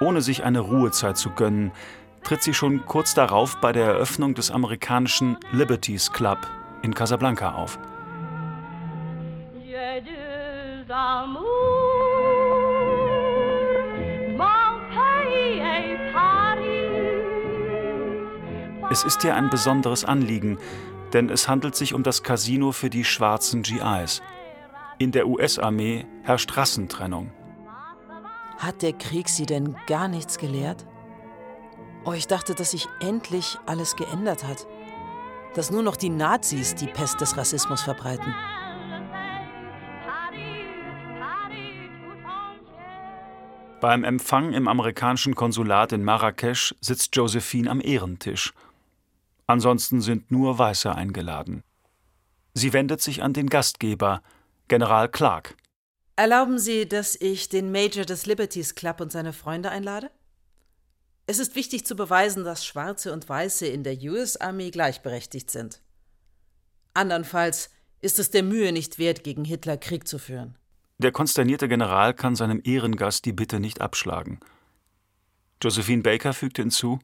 Ohne 0.00 0.22
sich 0.22 0.42
eine 0.42 0.60
Ruhezeit 0.60 1.18
zu 1.18 1.30
gönnen, 1.30 1.70
tritt 2.22 2.42
sie 2.42 2.54
schon 2.54 2.86
kurz 2.86 3.14
darauf 3.14 3.60
bei 3.60 3.72
der 3.72 3.84
Eröffnung 3.84 4.34
des 4.34 4.50
amerikanischen 4.50 5.36
Liberties 5.52 6.10
Club 6.12 6.38
in 6.82 6.94
Casablanca 6.94 7.52
auf. 7.52 7.78
Es 18.90 19.04
ist 19.04 19.24
ihr 19.24 19.34
ein 19.34 19.50
besonderes 19.50 20.04
Anliegen, 20.04 20.58
denn 21.14 21.30
es 21.30 21.48
handelt 21.48 21.76
sich 21.76 21.94
um 21.94 22.02
das 22.02 22.22
Casino 22.22 22.72
für 22.72 22.90
die 22.90 23.04
schwarzen 23.04 23.62
GIs. 23.62 24.20
In 24.98 25.12
der 25.12 25.26
US-Armee 25.26 26.06
herrscht 26.22 26.56
Rassentrennung. 26.56 27.32
Hat 28.58 28.82
der 28.82 28.92
Krieg 28.92 29.28
Sie 29.28 29.46
denn 29.46 29.76
gar 29.86 30.08
nichts 30.08 30.38
gelehrt? 30.38 30.86
Oh, 32.04 32.12
ich 32.12 32.26
dachte, 32.26 32.54
dass 32.54 32.72
sich 32.72 32.88
endlich 33.00 33.58
alles 33.66 33.96
geändert 33.96 34.44
hat. 34.44 34.66
Dass 35.54 35.70
nur 35.70 35.82
noch 35.82 35.96
die 35.96 36.10
Nazis 36.10 36.74
die 36.74 36.86
Pest 36.86 37.20
des 37.20 37.36
Rassismus 37.36 37.82
verbreiten. 37.82 38.34
Beim 43.80 44.02
Empfang 44.02 44.52
im 44.52 44.66
amerikanischen 44.66 45.34
Konsulat 45.34 45.92
in 45.92 46.02
Marrakesch 46.04 46.74
sitzt 46.80 47.14
Josephine 47.16 47.70
am 47.70 47.80
Ehrentisch. 47.80 48.52
Ansonsten 49.46 50.00
sind 50.00 50.30
nur 50.30 50.58
Weiße 50.58 50.94
eingeladen. 50.94 51.62
Sie 52.54 52.72
wendet 52.72 53.02
sich 53.02 53.22
an 53.22 53.32
den 53.32 53.48
Gastgeber, 53.48 54.22
General 54.68 55.08
Clark. 55.08 55.56
Erlauben 56.16 56.58
Sie, 56.58 56.88
dass 56.88 57.16
ich 57.20 57.48
den 57.48 57.72
Major 57.72 58.04
des 58.04 58.26
Liberties 58.26 58.74
Club 58.74 59.00
und 59.00 59.10
seine 59.10 59.32
Freunde 59.32 59.70
einlade? 59.70 60.10
Es 61.26 61.38
ist 61.38 61.56
wichtig 61.56 61.86
zu 61.86 61.96
beweisen, 61.96 62.44
dass 62.44 62.64
Schwarze 62.64 63.12
und 63.12 63.28
Weiße 63.28 63.66
in 63.66 63.82
der 63.82 63.96
US-Armee 63.96 64.70
gleichberechtigt 64.70 65.50
sind. 65.50 65.80
Andernfalls 66.92 67.70
ist 68.00 68.18
es 68.18 68.30
der 68.30 68.42
Mühe 68.42 68.72
nicht 68.72 68.98
wert, 68.98 69.24
gegen 69.24 69.44
Hitler 69.44 69.76
Krieg 69.76 70.06
zu 70.06 70.18
führen. 70.18 70.56
Der 70.98 71.10
konsternierte 71.10 71.66
General 71.66 72.14
kann 72.14 72.36
seinem 72.36 72.60
Ehrengast 72.62 73.24
die 73.24 73.32
Bitte 73.32 73.58
nicht 73.58 73.80
abschlagen. 73.80 74.38
Josephine 75.62 76.02
Baker 76.02 76.34
fügte 76.34 76.62
hinzu: 76.62 77.00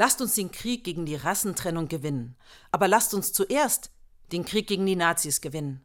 Lasst 0.00 0.20
uns 0.20 0.36
den 0.36 0.52
Krieg 0.52 0.84
gegen 0.84 1.06
die 1.06 1.16
Rassentrennung 1.16 1.88
gewinnen, 1.88 2.36
aber 2.70 2.86
lasst 2.86 3.14
uns 3.14 3.32
zuerst 3.32 3.90
den 4.30 4.44
Krieg 4.44 4.68
gegen 4.68 4.86
die 4.86 4.94
Nazis 4.94 5.40
gewinnen. 5.40 5.80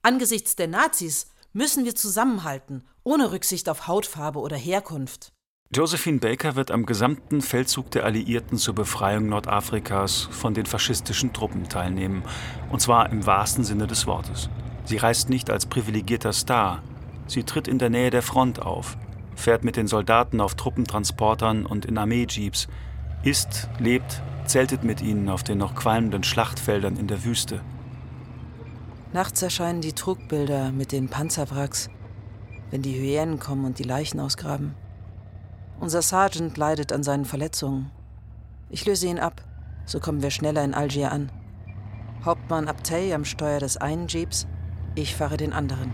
Angesichts 0.00 0.56
der 0.56 0.66
Nazis 0.66 1.30
müssen 1.52 1.84
wir 1.84 1.94
zusammenhalten, 1.94 2.84
ohne 3.04 3.30
Rücksicht 3.30 3.68
auf 3.68 3.86
Hautfarbe 3.86 4.38
oder 4.38 4.56
Herkunft. 4.56 5.34
Josephine 5.74 6.20
Baker 6.20 6.56
wird 6.56 6.70
am 6.70 6.86
gesamten 6.86 7.42
Feldzug 7.42 7.90
der 7.90 8.06
Alliierten 8.06 8.56
zur 8.56 8.74
Befreiung 8.74 9.28
Nordafrikas 9.28 10.22
von 10.30 10.54
den 10.54 10.64
faschistischen 10.64 11.34
Truppen 11.34 11.68
teilnehmen, 11.68 12.22
und 12.70 12.80
zwar 12.80 13.12
im 13.12 13.26
wahrsten 13.26 13.62
Sinne 13.62 13.86
des 13.86 14.06
Wortes. 14.06 14.48
Sie 14.86 14.96
reist 14.96 15.28
nicht 15.28 15.50
als 15.50 15.66
privilegierter 15.66 16.32
Star, 16.32 16.82
sie 17.26 17.44
tritt 17.44 17.68
in 17.68 17.78
der 17.78 17.90
Nähe 17.90 18.08
der 18.08 18.22
Front 18.22 18.62
auf, 18.62 18.96
fährt 19.36 19.64
mit 19.64 19.76
den 19.76 19.86
Soldaten 19.86 20.40
auf 20.40 20.54
Truppentransportern 20.54 21.66
und 21.66 21.84
in 21.84 21.98
Armeejeeps, 21.98 22.68
isst, 23.28 23.68
lebt, 23.78 24.22
zeltet 24.46 24.84
mit 24.84 25.02
ihnen 25.02 25.28
auf 25.28 25.42
den 25.42 25.58
noch 25.58 25.74
qualmenden 25.74 26.24
Schlachtfeldern 26.24 26.96
in 26.96 27.08
der 27.08 27.24
Wüste. 27.24 27.60
Nachts 29.12 29.42
erscheinen 29.42 29.82
die 29.82 29.92
Trugbilder 29.92 30.72
mit 30.72 30.92
den 30.92 31.08
Panzerwracks, 31.08 31.90
wenn 32.70 32.82
die 32.82 32.94
Hyänen 32.94 33.38
kommen 33.38 33.66
und 33.66 33.78
die 33.78 33.84
Leichen 33.84 34.18
ausgraben. 34.18 34.74
Unser 35.78 36.02
Sergeant 36.02 36.56
leidet 36.56 36.92
an 36.92 37.02
seinen 37.02 37.24
Verletzungen. 37.24 37.90
Ich 38.70 38.86
löse 38.86 39.06
ihn 39.06 39.18
ab, 39.18 39.42
so 39.84 40.00
kommen 40.00 40.22
wir 40.22 40.30
schneller 40.30 40.64
in 40.64 40.74
Algier 40.74 41.12
an. 41.12 41.30
Hauptmann 42.24 42.66
Abtey 42.66 43.12
am 43.12 43.24
Steuer 43.24 43.60
des 43.60 43.76
einen 43.76 44.08
Jeeps, 44.08 44.46
ich 44.94 45.14
fahre 45.14 45.36
den 45.36 45.52
anderen. 45.52 45.92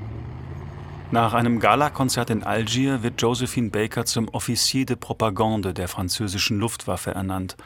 Nach 1.14 1.32
einem 1.32 1.60
Galakonzert 1.60 2.30
in 2.30 2.42
Algier 2.42 3.04
wird 3.04 3.22
Josephine 3.22 3.70
Baker 3.70 4.04
zum 4.04 4.28
Officier 4.30 4.84
de 4.84 4.96
Propagande 4.96 5.72
der 5.72 5.86
französischen 5.86 6.58
Luftwaffe 6.58 7.12
ernannt. 7.12 7.56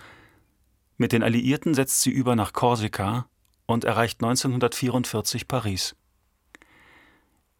Mit 0.98 1.12
den 1.12 1.22
Alliierten 1.22 1.72
setzt 1.72 2.02
sie 2.02 2.10
über 2.10 2.36
nach 2.36 2.52
Korsika, 2.52 3.24
und 3.64 3.84
erreicht 3.84 4.22
1944 4.22 5.48
Paris. 5.48 5.96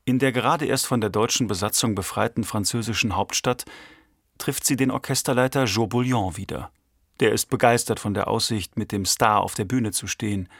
In 0.05 0.18
der 0.18 0.31
gerade 0.31 0.66
erst 0.66 0.87
von 0.87 1.01
der 1.01 1.09
deutschen 1.09 1.46
Besatzung 1.46 1.94
befreiten 1.94 2.44
französischen 2.44 3.16
Hauptstadt 3.16 3.64
trifft 4.37 4.66
sie 4.66 4.77
den 4.77 4.90
Orchesterleiter 4.90 5.64
Joe 5.64 5.88
Bouillon 5.88 6.37
wieder. 6.37 6.70
Der 7.20 7.33
ist 7.33 7.46
begeistert 7.46 7.98
von 7.98 8.12
der 8.12 8.29
Aussicht, 8.29 8.77
mit 8.77 8.92
dem 8.92 9.07
Star 9.07 9.40
auf 9.40 9.55
der 9.55 9.64
Bühne 9.64 9.92
zu 9.92 10.07
stehen. 10.07 10.51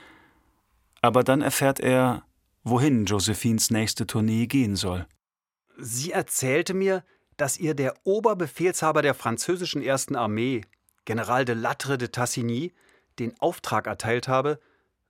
Aber 1.03 1.23
dann 1.23 1.43
erfährt 1.43 1.81
er, 1.81 2.23
wohin 2.65 3.05
Josephines 3.05 3.71
nächste 3.71 4.07
Tournee 4.07 4.47
gehen 4.47 4.75
soll. 4.75 5.07
Sie 5.81 6.11
erzählte 6.11 6.75
mir, 6.75 7.05
dass 7.37 7.57
ihr 7.57 7.75
der 7.75 7.95
Oberbefehlshaber 8.03 9.01
der 9.01 9.15
französischen 9.15 9.81
Ersten 9.81 10.17
Armee, 10.17 10.63
General 11.05 11.45
de 11.45 11.55
Latre 11.55 11.97
de 11.97 12.09
Tassigny, 12.09 12.73
den 13.21 13.39
Auftrag 13.41 13.87
erteilt 13.87 14.27
habe, 14.27 14.59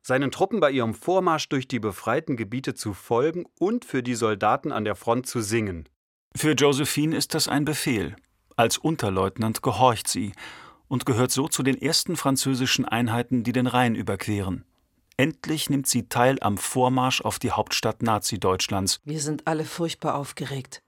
seinen 0.02 0.30
Truppen 0.30 0.60
bei 0.60 0.70
ihrem 0.70 0.94
Vormarsch 0.94 1.48
durch 1.48 1.68
die 1.68 1.80
befreiten 1.80 2.36
Gebiete 2.36 2.74
zu 2.74 2.92
folgen 2.92 3.46
und 3.58 3.86
für 3.86 4.02
die 4.02 4.14
Soldaten 4.14 4.70
an 4.70 4.84
der 4.84 4.94
Front 4.94 5.26
zu 5.26 5.40
singen. 5.40 5.88
Für 6.36 6.52
Josephine 6.52 7.16
ist 7.16 7.34
das 7.34 7.48
ein 7.48 7.64
Befehl. 7.64 8.14
Als 8.54 8.76
Unterleutnant 8.76 9.62
gehorcht 9.62 10.06
sie 10.06 10.32
und 10.86 11.06
gehört 11.06 11.30
so 11.30 11.48
zu 11.48 11.62
den 11.62 11.80
ersten 11.80 12.16
französischen 12.16 12.84
Einheiten, 12.84 13.42
die 13.42 13.52
den 13.52 13.66
Rhein 13.66 13.94
überqueren. 13.94 14.64
Endlich 15.20 15.68
nimmt 15.68 15.88
sie 15.88 16.08
teil 16.08 16.38
am 16.42 16.56
Vormarsch 16.58 17.22
auf 17.22 17.40
die 17.40 17.50
Hauptstadt 17.50 18.02
Nazi-Deutschlands. 18.02 19.00
Wir 19.04 19.20
sind 19.20 19.48
alle 19.48 19.64
furchtbar 19.64 20.14
aufgeregt. 20.14 20.80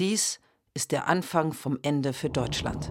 Dies 0.00 0.40
ist 0.72 0.92
der 0.92 1.08
Anfang 1.08 1.52
vom 1.52 1.78
Ende 1.82 2.14
für 2.14 2.30
Deutschland. 2.30 2.90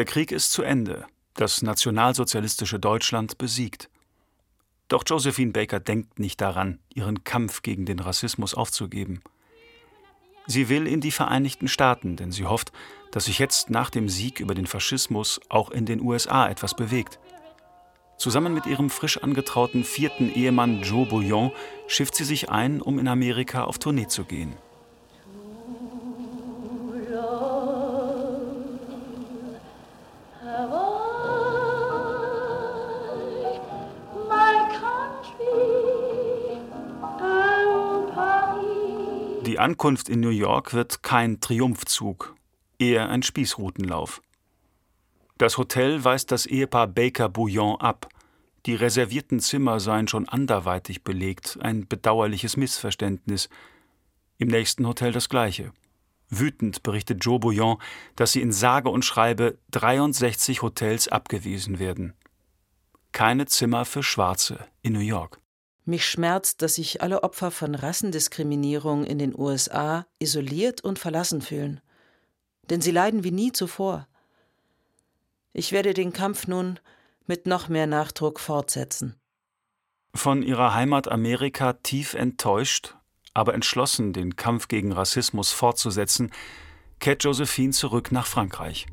Der 0.00 0.06
Krieg 0.06 0.32
ist 0.32 0.52
zu 0.52 0.62
Ende, 0.62 1.04
das 1.34 1.60
nationalsozialistische 1.60 2.78
Deutschland 2.78 3.36
besiegt. 3.36 3.90
Doch 4.88 5.02
Josephine 5.06 5.52
Baker 5.52 5.78
denkt 5.78 6.18
nicht 6.18 6.40
daran, 6.40 6.78
ihren 6.94 7.22
Kampf 7.22 7.60
gegen 7.60 7.84
den 7.84 7.98
Rassismus 7.98 8.54
aufzugeben. 8.54 9.20
Sie 10.46 10.70
will 10.70 10.86
in 10.86 11.02
die 11.02 11.10
Vereinigten 11.10 11.68
Staaten, 11.68 12.16
denn 12.16 12.32
sie 12.32 12.46
hofft, 12.46 12.72
dass 13.12 13.26
sich 13.26 13.38
jetzt 13.38 13.68
nach 13.68 13.90
dem 13.90 14.08
Sieg 14.08 14.40
über 14.40 14.54
den 14.54 14.66
Faschismus 14.66 15.38
auch 15.50 15.70
in 15.70 15.84
den 15.84 16.00
USA 16.00 16.48
etwas 16.48 16.74
bewegt. 16.74 17.18
Zusammen 18.16 18.54
mit 18.54 18.64
ihrem 18.64 18.88
frisch 18.88 19.18
angetrauten 19.18 19.84
vierten 19.84 20.32
Ehemann 20.34 20.80
Joe 20.80 21.04
Bouillon 21.04 21.52
schifft 21.88 22.14
sie 22.14 22.24
sich 22.24 22.48
ein, 22.48 22.80
um 22.80 22.98
in 22.98 23.06
Amerika 23.06 23.64
auf 23.64 23.78
Tournee 23.78 24.06
zu 24.06 24.24
gehen. 24.24 24.54
Ankunft 39.60 40.08
in 40.08 40.20
New 40.20 40.30
York 40.30 40.74
wird 40.74 41.02
kein 41.02 41.40
Triumphzug, 41.40 42.34
eher 42.78 43.08
ein 43.08 43.22
Spießrutenlauf. 43.22 44.22
Das 45.38 45.58
Hotel 45.58 46.04
weist 46.04 46.32
das 46.32 46.46
Ehepaar 46.46 46.86
Baker 46.86 47.28
Bouillon 47.28 47.80
ab. 47.80 48.08
Die 48.66 48.74
reservierten 48.74 49.40
Zimmer 49.40 49.80
seien 49.80 50.08
schon 50.08 50.28
anderweitig 50.28 51.02
belegt, 51.02 51.58
ein 51.62 51.88
bedauerliches 51.88 52.56
Missverständnis. 52.56 53.48
Im 54.36 54.48
nächsten 54.48 54.86
Hotel 54.86 55.12
das 55.12 55.28
gleiche. 55.28 55.72
Wütend 56.28 56.82
berichtet 56.82 57.24
Joe 57.24 57.38
Bouillon, 57.38 57.78
dass 58.16 58.32
sie 58.32 58.42
in 58.42 58.52
sage 58.52 58.88
und 58.88 59.04
schreibe 59.04 59.58
63 59.70 60.62
Hotels 60.62 61.08
abgewiesen 61.08 61.78
werden. 61.78 62.14
Keine 63.12 63.46
Zimmer 63.46 63.84
für 63.84 64.02
Schwarze 64.02 64.66
in 64.82 64.92
New 64.92 65.00
York. 65.00 65.40
Mich 65.84 66.04
schmerzt, 66.04 66.62
dass 66.62 66.74
sich 66.74 67.02
alle 67.02 67.22
Opfer 67.22 67.50
von 67.50 67.74
Rassendiskriminierung 67.74 69.04
in 69.04 69.18
den 69.18 69.36
USA 69.36 70.06
isoliert 70.18 70.82
und 70.82 70.98
verlassen 70.98 71.40
fühlen. 71.40 71.80
Denn 72.68 72.80
sie 72.80 72.90
leiden 72.90 73.24
wie 73.24 73.32
nie 73.32 73.52
zuvor. 73.52 74.06
Ich 75.52 75.72
werde 75.72 75.94
den 75.94 76.12
Kampf 76.12 76.46
nun 76.46 76.78
mit 77.26 77.46
noch 77.46 77.68
mehr 77.68 77.86
Nachdruck 77.86 78.40
fortsetzen. 78.40 79.16
Von 80.14 80.42
ihrer 80.42 80.74
Heimat 80.74 81.08
Amerika 81.08 81.74
tief 81.74 82.14
enttäuscht, 82.14 82.96
aber 83.34 83.54
entschlossen, 83.54 84.12
den 84.12 84.36
Kampf 84.36 84.68
gegen 84.68 84.92
Rassismus 84.92 85.52
fortzusetzen, 85.52 86.30
kehrt 86.98 87.24
Josephine 87.24 87.72
zurück 87.72 88.12
nach 88.12 88.26
Frankreich. 88.26 88.86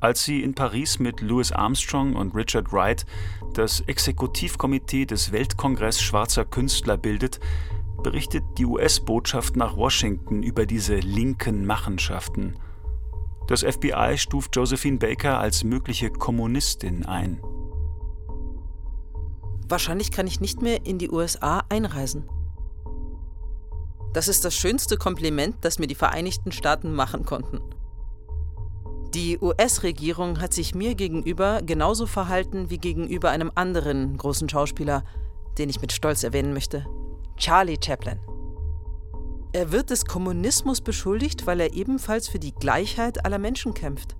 Als 0.00 0.24
sie 0.24 0.42
in 0.42 0.54
Paris 0.54 0.98
mit 0.98 1.20
Louis 1.20 1.52
Armstrong 1.52 2.16
und 2.16 2.34
Richard 2.34 2.72
Wright 2.72 3.04
das 3.52 3.80
Exekutivkomitee 3.80 5.04
des 5.04 5.30
Weltkongress 5.30 6.00
schwarzer 6.00 6.46
Künstler 6.46 6.96
bildet, 6.96 7.38
berichtet 8.02 8.42
die 8.56 8.64
US-Botschaft 8.64 9.56
nach 9.56 9.76
Washington 9.76 10.42
über 10.42 10.64
diese 10.64 10.96
linken 10.96 11.66
Machenschaften. 11.66 12.56
Das 13.46 13.62
FBI 13.62 14.16
stuft 14.16 14.56
Josephine 14.56 14.96
Baker 14.96 15.38
als 15.38 15.64
mögliche 15.64 16.10
Kommunistin 16.10 17.04
ein. 17.04 17.42
Wahrscheinlich 19.68 20.10
kann 20.10 20.26
ich 20.26 20.40
nicht 20.40 20.62
mehr 20.62 20.86
in 20.86 20.98
die 20.98 21.10
USA 21.10 21.62
einreisen. 21.68 22.28
Das 24.14 24.28
ist 24.28 24.44
das 24.44 24.56
schönste 24.56 24.96
Kompliment, 24.96 25.56
das 25.60 25.78
mir 25.78 25.86
die 25.86 25.94
Vereinigten 25.94 26.52
Staaten 26.52 26.94
machen 26.94 27.24
konnten. 27.24 27.60
Die 29.14 29.40
US-Regierung 29.40 30.40
hat 30.40 30.54
sich 30.54 30.72
mir 30.72 30.94
gegenüber 30.94 31.62
genauso 31.62 32.06
verhalten 32.06 32.70
wie 32.70 32.78
gegenüber 32.78 33.30
einem 33.30 33.50
anderen 33.56 34.16
großen 34.16 34.48
Schauspieler, 34.48 35.02
den 35.58 35.68
ich 35.68 35.80
mit 35.80 35.92
Stolz 35.92 36.22
erwähnen 36.22 36.52
möchte, 36.52 36.86
Charlie 37.36 37.78
Chaplin. 37.84 38.20
Er 39.52 39.72
wird 39.72 39.90
des 39.90 40.04
Kommunismus 40.04 40.80
beschuldigt, 40.80 41.44
weil 41.48 41.58
er 41.58 41.74
ebenfalls 41.74 42.28
für 42.28 42.38
die 42.38 42.52
Gleichheit 42.52 43.24
aller 43.24 43.38
Menschen 43.38 43.74
kämpft. 43.74 44.14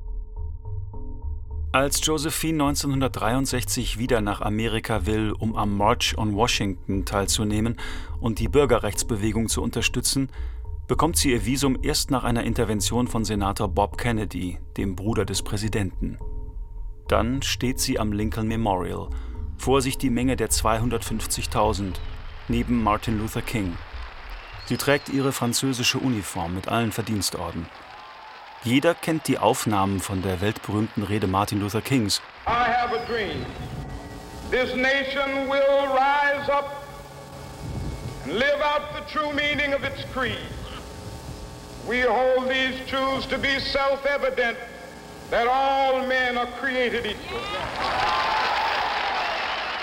Als 1.70 2.05
Josephine 2.05 2.64
1963 2.64 3.96
wieder 3.96 4.20
nach 4.20 4.40
Amerika 4.40 5.07
will, 5.07 5.33
um 5.38 5.55
am 5.55 5.76
March 5.76 6.18
on 6.18 6.35
Washington 6.35 7.05
teilzunehmen 7.05 7.76
und 8.20 8.40
die 8.40 8.48
Bürgerrechtsbewegung 8.48 9.48
zu 9.48 9.62
unterstützen, 9.62 10.31
bekommt 10.90 11.16
sie 11.16 11.31
ihr 11.31 11.46
Visum 11.46 11.79
erst 11.85 12.11
nach 12.11 12.24
einer 12.24 12.42
Intervention 12.42 13.07
von 13.07 13.24
Senator 13.24 13.68
Bob 13.68 13.96
Kennedy, 13.96 14.59
dem 14.76 14.96
Bruder 14.96 15.24
des 15.24 15.40
Präsidenten. 15.40 16.18
Dann 17.07 17.42
steht 17.42 17.79
sie 17.79 18.00
am 18.00 18.12
Lincoln 18.12 18.48
Memorial, 18.48 19.09
vor 19.57 19.83
sich 19.83 19.98
die 19.98 20.11
Menge 20.11 20.35
der 20.35 20.50
250.000, 20.50 21.92
neben 22.48 22.83
Martin 22.83 23.20
Luther 23.20 23.40
King. 23.40 23.79
Sie 24.66 24.76
trägt 24.76 25.11
ihre 25.11 25.31
französische 25.31 25.98
Uniform 25.98 26.57
mit 26.57 26.66
allen 26.66 26.90
Verdienstorden. 26.90 27.66
Jeder 28.64 28.94
kennt 28.94 29.29
die 29.29 29.38
Aufnahmen 29.38 30.00
von 30.00 30.22
der 30.22 30.40
weltberühmten 30.40 31.05
Rede 31.05 31.29
Martin 31.29 31.61
Luther 31.61 31.83
Kings. 31.83 32.20
I 32.48 32.68
have 32.68 32.92
a 32.92 33.07
dream. 33.07 33.46
This 34.50 34.74
nation 34.74 35.48
will 35.48 35.87
rise 35.94 36.50
up 36.50 36.85
and 38.24 38.33
live 38.33 38.61
out 38.61 38.92
the 38.92 39.16
true 39.16 39.33
meaning 39.33 39.72
of 39.72 39.85
its 39.85 40.05
creed. 40.12 40.60
We 41.88 42.03
hold 42.03 42.49
these 42.49 42.79
truths 42.87 43.27
to 43.27 43.38
be 43.38 43.59
self-evident 43.59 44.57
that 45.31 45.47
all 45.47 46.07
men 46.07 46.37
are 46.37 46.47
created 46.61 47.07
equal. 47.07 47.40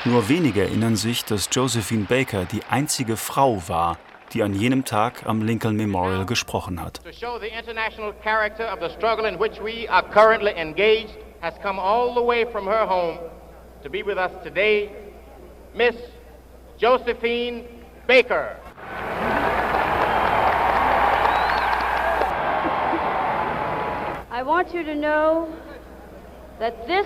Nur 0.06 0.30
wenige 0.30 0.62
erinnern 0.62 0.96
sich, 0.96 1.26
dass 1.26 1.50
Josephine 1.52 2.06
Baker 2.06 2.46
die 2.46 2.62
einzige 2.70 3.18
Frau 3.18 3.62
war, 3.68 3.98
die 4.34 4.42
an 4.42 4.54
jenem 4.54 4.86
Tag 4.86 5.26
am 5.26 5.42
Lincoln 5.42 5.76
Memorial 5.76 6.26
gesprochen 6.26 6.82
hat. 6.82 7.02
To 7.04 7.12
show 7.12 7.40
the 7.40 7.48
international 7.48 8.14
character 8.24 8.66
of 8.66 8.80
the 8.80 8.90
struggle 8.90 9.26
in 9.26 9.38
which 9.38 9.60
we 9.62 9.88
are 9.90 10.04
currently 10.04 10.54
engaged 10.56 11.18
has 11.42 11.54
come 11.62 11.80
all 11.80 12.14
the 12.14 12.22
way 12.22 12.46
from 12.46 12.66
her 12.68 12.86
home 12.86 13.18
to 13.84 13.90
be 13.90 14.04
with 14.04 14.18
us 14.18 14.32
today, 14.44 14.92
Miss 15.76 15.96
Josephine 16.78 17.64
Baker. 18.08 18.56
Want 24.48 24.74
you 24.74 24.82
to 24.82 24.96
know 24.96 25.54
that 26.58 26.88
this 26.88 27.06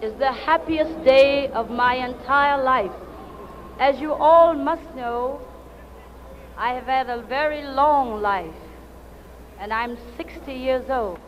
is 0.00 0.14
the 0.20 0.30
happiest 0.32 1.04
day 1.04 1.48
of 1.48 1.68
my 1.68 1.96
entire 1.96 2.62
life. 2.62 2.92
As 3.80 3.98
you 3.98 4.12
all 4.12 4.54
must 4.54 4.94
know, 4.94 5.40
I 6.56 6.74
have 6.74 6.84
had 6.84 7.10
a 7.10 7.22
very 7.22 7.64
long 7.64 8.22
life, 8.22 8.60
and 9.58 9.72
I'm 9.72 9.98
60 10.16 10.52
years 10.52 10.88
old. 10.88 11.18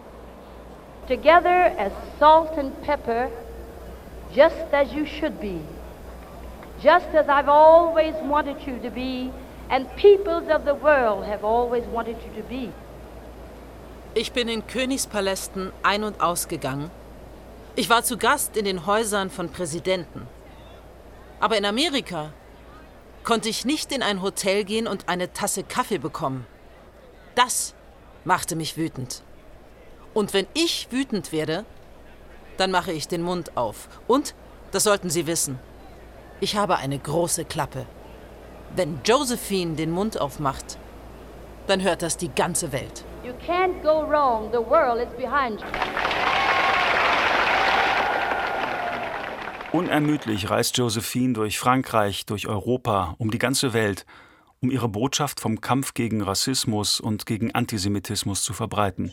Together 1.09 1.75
as 1.85 1.93
salt 2.21 2.57
and 2.57 2.81
pepper, 2.83 3.29
just 4.33 4.73
as 4.73 4.93
you 4.93 5.05
should 5.05 5.41
be, 5.41 5.61
just 6.81 7.09
as 7.09 7.29
I've 7.29 7.49
always 7.49 8.15
wanted 8.23 8.65
you 8.65 8.79
to 8.79 8.91
be, 8.91 9.33
and 9.71 9.91
peoples 9.97 10.49
of 10.51 10.65
the 10.65 10.77
world 10.77 11.25
have 11.25 11.43
always 11.43 11.85
wanted 11.87 12.17
you 12.23 12.41
to 12.41 12.49
be. 12.49 12.73
Ich 14.15 14.33
bin 14.33 14.49
in 14.49 14.67
Königspalästen 14.67 15.71
ein- 15.83 16.03
und 16.03 16.21
ausgegangen. 16.21 16.91
Ich 17.77 17.91
war 17.91 18.03
zu 18.03 18.17
Gast 18.17 18.57
in 18.57 18.65
den 18.65 18.87
Häusern 18.87 19.31
von 19.31 19.51
Präsidenten. 19.51 20.27
Aber 21.41 21.57
in 21.57 21.65
Amerika 21.65 22.33
konnte 23.23 23.49
ich 23.49 23.65
nicht 23.65 23.93
in 23.93 24.03
ein 24.03 24.23
Hotel 24.23 24.65
gehen 24.65 24.89
und 24.89 25.09
eine 25.09 25.33
Tasse 25.33 25.63
Kaffee 25.63 25.99
bekommen. 25.99 26.47
Das 27.35 27.75
machte 28.25 28.57
mich 28.57 28.77
wütend. 28.77 29.23
Und 30.15 30.33
wenn 30.33 30.47
ich 30.55 30.89
wütend 30.91 31.31
werde, 31.31 31.65
dann 32.57 32.71
mache 32.71 32.93
ich 32.93 33.07
den 33.07 33.23
Mund 33.23 33.57
auf. 33.57 33.89
Und, 34.09 34.35
das 34.73 34.85
sollten 34.85 35.11
Sie 35.11 35.27
wissen, 35.27 35.59
ich 36.41 36.57
habe 36.57 36.77
eine 36.77 36.99
große 36.99 37.45
Klappe. 37.45 37.87
Wenn 38.75 39.01
Josephine 39.05 39.77
den 39.77 39.91
Mund 39.91 40.21
aufmacht, 40.21 40.79
dann 41.67 41.83
hört 41.83 42.03
das 42.03 42.17
die 42.17 42.35
ganze 42.35 42.73
Welt. 42.73 43.05
You 43.25 43.33
can't 43.45 43.83
go 43.83 44.07
wrong. 44.07 44.51
The 44.53 44.61
world 44.61 45.01
is 45.01 45.13
behind 45.17 45.61
you. 45.61 45.67
Unermüdlich 49.73 50.49
reist 50.49 50.79
Josephine 50.79 51.35
durch 51.35 51.59
Frankreich, 51.59 52.25
durch 52.27 52.47
Europa, 52.47 53.15
um 53.19 53.31
die 53.31 53.39
ganze 53.39 53.75
Welt, 53.75 54.07
um 54.61 54.71
ihre 54.71 54.89
Botschaft 54.89 55.41
vom 55.41 55.61
Kampf 55.61 55.95
gegen 55.95 56.23
Rassismus 56.23 57.01
und 57.01 57.27
gegen 57.27 57.55
Antisemitismus 57.55 58.43
zu 58.43 58.55
verbreiten. 58.55 59.13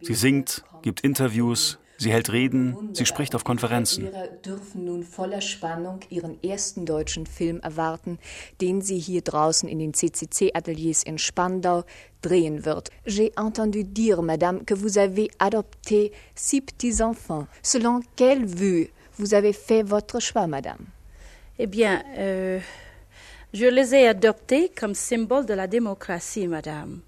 Sie 0.00 0.14
singt, 0.14 0.64
gibt 0.82 1.02
Interviews, 1.02 1.78
sie 1.98 2.12
hält 2.12 2.30
Reden, 2.30 2.90
sie 2.92 3.06
spricht 3.06 3.34
auf 3.34 3.44
Konferenzen. 3.44 4.04
Hörer 4.04 4.28
dürfen 4.28 4.84
nun 4.84 5.02
voller 5.02 5.40
Spannung 5.40 6.00
ihren 6.08 6.42
ersten 6.42 6.86
deutschen 6.86 7.26
Film 7.26 7.60
erwarten, 7.60 8.18
den 8.60 8.82
sie 8.82 8.98
hier 8.98 9.22
draußen 9.22 9.68
in 9.68 9.78
den 9.78 9.94
CCC-Ateliers 9.94 11.02
in 11.02 11.18
Spandau 11.18 11.84
drehen 12.22 12.64
wird. 12.64 12.90
J'ai 13.06 13.32
entendu 13.36 13.84
dire, 13.84 14.22
Madame, 14.22 14.64
que 14.64 14.74
vous 14.74 14.98
avez 14.98 15.30
adopté 15.38 16.12
six 16.34 16.60
petits-enfants. 16.60 17.46
Selon 17.62 18.00
quelle 18.16 18.44
vue 18.44 18.90
vous 19.18 19.34
avez 19.34 19.52
fait 19.52 19.82
votre 19.82 20.20
choix, 20.20 20.46
Madame 20.46 20.86
Eh 21.58 21.66
bien, 21.66 22.02
euh, 22.18 22.60
je 23.52 23.66
les 23.66 23.94
ai 23.94 24.08
adoptés 24.08 24.70
comme 24.78 24.94
symbole 24.94 25.46
de 25.46 25.54
la 25.54 25.66
démocratie, 25.66 26.46
Madame. 26.46 27.00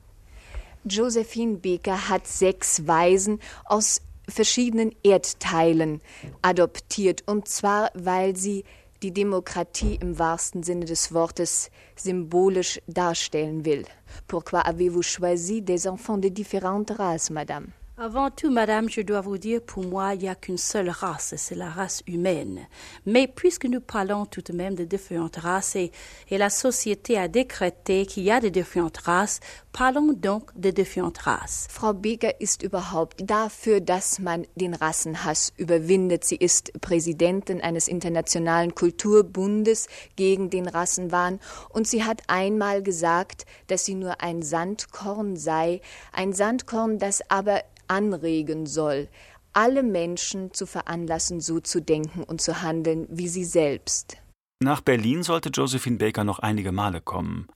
Josephine 0.87 1.57
Baker 1.57 1.96
hat 2.09 2.27
sechs 2.27 2.81
Waisen 2.87 3.38
aus 3.66 4.01
verschiedenen 4.28 4.94
Erdteilen 5.02 6.00
adoptiert, 6.42 7.24
und 7.26 7.48
zwar, 7.48 7.90
weil 7.94 8.36
sie 8.36 8.64
die 9.02 9.12
Demokratie 9.12 9.96
im 10.00 10.18
wahrsten 10.18 10.62
Sinne 10.62 10.84
des 10.84 11.12
Wortes 11.12 11.70
symbolisch 11.96 12.80
darstellen 12.88 13.64
will. 13.64 13.84
Pourquoi 14.26 14.60
avez-vous 14.60 15.02
choisi 15.02 15.62
des 15.62 15.86
enfants 15.86 16.18
de 16.18 16.28
différentes 16.28 16.90
races, 16.90 17.30
Madame? 17.30 17.72
Avant 18.00 18.30
tout, 18.30 18.48
Madame, 18.48 18.88
je 18.88 19.00
dois 19.00 19.22
vous 19.22 19.38
dire, 19.38 19.60
pour 19.60 19.84
moi, 19.84 20.14
il 20.14 20.20
n'y 20.20 20.28
a 20.28 20.36
qu'une 20.36 20.56
seule 20.56 20.88
race, 20.88 21.34
c'est 21.36 21.56
la 21.56 21.68
race 21.68 22.00
humaine. 22.06 22.68
Mais 23.06 23.26
puisque 23.26 23.64
nous 23.64 23.80
parlons 23.80 24.24
tout 24.24 24.40
de 24.40 24.52
même 24.52 24.76
de 24.76 24.84
différentes 24.84 25.38
races 25.38 25.74
et, 25.74 25.90
et 26.31 26.38
la 26.38 26.48
société 26.48 27.18
a 27.18 27.26
décrété 27.26 28.06
qu'il 28.06 28.22
y 28.22 28.31
a 28.31 28.38
de 28.38 28.50
différentes 28.50 28.98
races, 28.98 29.40
parlons 29.73 30.12
donc 30.12 30.52
de 30.54 30.71
différentes 30.71 31.27
races. 31.27 31.66
Frau 31.71 31.92
Beker 31.92 32.40
ist 32.40 32.62
überhaupt 32.62 33.23
dafür, 33.29 33.81
dass 33.81 34.19
man 34.19 34.46
den 34.54 34.75
Rassenhass 34.75 35.52
überwindet. 35.56 36.25
Sie 36.25 36.37
ist 36.37 36.73
Präsidentin 36.81 37.60
eines 37.60 37.88
internationalen 37.88 38.75
Kulturbundes 38.75 39.88
gegen 40.16 40.50
den 40.50 40.69
Rassenwahn 40.69 41.40
und 41.69 41.87
sie 41.87 42.04
hat 42.04 42.23
einmal 42.27 42.83
gesagt, 42.83 43.46
dass 43.69 43.85
sie 43.85 43.94
nur 43.94 44.21
ein 44.21 44.42
Sandkorn 44.42 45.37
sei, 45.37 45.81
ein 46.12 46.33
Sandkorn, 46.33 46.98
das 46.98 47.23
aber 47.31 47.62
anregen 47.87 48.66
soll, 48.66 49.08
alle 49.52 49.83
Menschen 49.83 50.52
zu 50.52 50.66
veranlassen, 50.66 51.40
so 51.40 51.60
zu 51.60 51.81
denken 51.81 52.23
und 52.23 52.40
zu 52.40 52.62
handeln 52.62 53.06
wie 53.10 53.29
sie 53.29 53.44
selbst. 53.44 54.16
Nach 54.60 54.81
Berlin 54.81 55.23
sollte 55.23 55.50
Josephine 55.50 55.98
Baker 55.98 56.25
noch 56.25 56.40
einige 56.40 56.73
Male 56.73 57.00
kommen. 57.00 57.48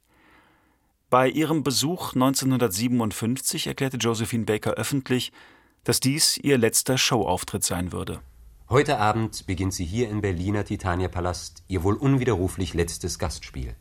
Bei 1.13 1.29
ihrem 1.29 1.63
Besuch 1.63 2.15
1957 2.15 3.67
erklärte 3.67 3.99
Josephine 3.99 4.47
Baker 4.47 4.71
öffentlich, 4.71 5.31
dass 5.85 6.01
dies 6.01 6.39
ihr 6.39 6.57
letzter 6.57 6.97
Showauftritt 6.97 7.65
sein 7.65 7.93
würde. 7.93 8.23
Heute 8.71 8.97
Abend 8.97 9.47
beginnt 9.47 9.75
sie 9.75 9.85
hier 9.85 10.09
im 10.09 10.23
Berliner 10.23 10.65
Titania 10.65 11.09
Palast 11.09 11.65
ihr 11.69 11.83
wohl 11.83 11.97
unwiderruflich 11.97 12.73
letztes 12.73 13.19
Gastspiel. 13.19 13.77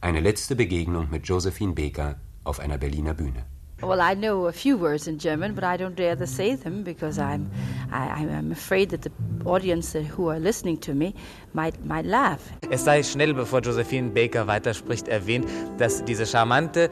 Eine 0.00 0.20
letzte 0.20 0.56
Begegnung 0.56 1.10
mit 1.10 1.28
Josephine 1.28 1.74
Baker 1.74 2.18
auf 2.44 2.60
einer 2.60 2.78
Berliner 2.78 3.12
Bühne. 3.12 3.44
Well, 3.82 4.00
I 4.00 4.14
know 4.14 4.46
a 4.46 4.52
few 4.52 4.76
words 4.76 5.06
in 5.06 5.18
German, 5.18 5.54
but 5.54 5.64
I 5.64 5.76
don't 5.76 5.96
dare 5.96 6.16
to 6.16 6.26
say 6.26 6.54
them 6.54 6.82
because 6.82 7.18
I'm, 7.18 7.50
I, 7.90 8.08
I'm 8.08 8.52
afraid 8.52 8.90
that 8.90 9.02
the 9.02 9.10
audience 9.44 9.94
who 9.94 10.28
are 10.28 10.38
listening 10.38 10.78
to 10.80 10.94
me 10.94 11.14
might, 11.54 11.82
might 11.84 12.04
laugh. 12.04 12.40
Es 12.70 12.84
sei 12.84 13.02
schnell, 13.02 13.32
bevor 13.32 13.62
Josephine 13.62 14.10
Baker 14.10 14.46
weiterspricht, 14.46 15.08
erwähnt, 15.08 15.46
dass 15.78 16.04
diese 16.04 16.26
charmante 16.26 16.90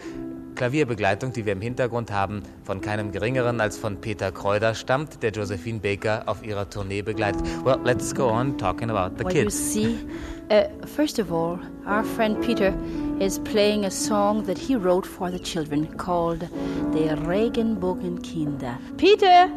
Klavierbegleitung, 0.55 1.33
die 1.33 1.47
wir 1.47 1.53
im 1.53 1.61
Hintergrund 1.61 2.11
haben, 2.11 2.43
von 2.65 2.81
keinem 2.81 3.13
geringeren 3.13 3.61
als 3.61 3.79
von 3.79 4.01
Peter 4.01 4.33
Kreuder 4.33 4.75
stammt, 4.75 5.23
der 5.23 5.31
Josephine 5.31 5.79
Baker 5.79 6.25
auf 6.27 6.45
ihrer 6.45 6.69
Tournee 6.69 7.03
begleitet. 7.03 7.43
Well, 7.65 7.79
let's 7.85 8.13
go 8.13 8.29
on 8.29 8.59
talking 8.59 8.91
about 8.91 9.17
the 9.19 9.25
well, 9.25 9.33
kids. 9.33 9.75
You 9.77 9.83
see, 9.83 10.07
uh, 10.51 10.65
first 10.87 11.21
of 11.21 11.31
all, 11.31 11.61
our 11.87 12.03
friend 12.03 12.41
Peter 12.41 12.75
is 13.21 13.39
playing 13.41 13.85
a 13.85 13.91
song 13.91 14.45
that 14.45 14.57
he 14.57 14.77
wrote 14.77 15.05
for 15.05 15.31
the 15.31 15.39
children 15.39 15.87
called 15.97 16.41
the 16.41 17.17
Regenbogenkinder. 17.27 18.79
Peter, 18.97 19.51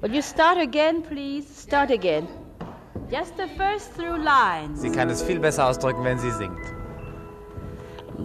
will 0.00 0.10
you 0.10 0.22
start 0.22 0.58
again, 0.58 1.02
please? 1.02 1.46
Start 1.46 1.90
again. 1.90 2.26
Just 3.08 3.36
the 3.36 3.46
first 3.56 3.92
through 3.92 4.18
lines. 4.18 4.80
Sie 4.80 4.90
kann 4.90 5.08
es 5.10 5.22
viel 5.22 5.38
besser 5.38 5.66
ausdrücken, 5.66 6.02
wenn 6.04 6.18
sie 6.18 6.32
singt. 6.32 6.58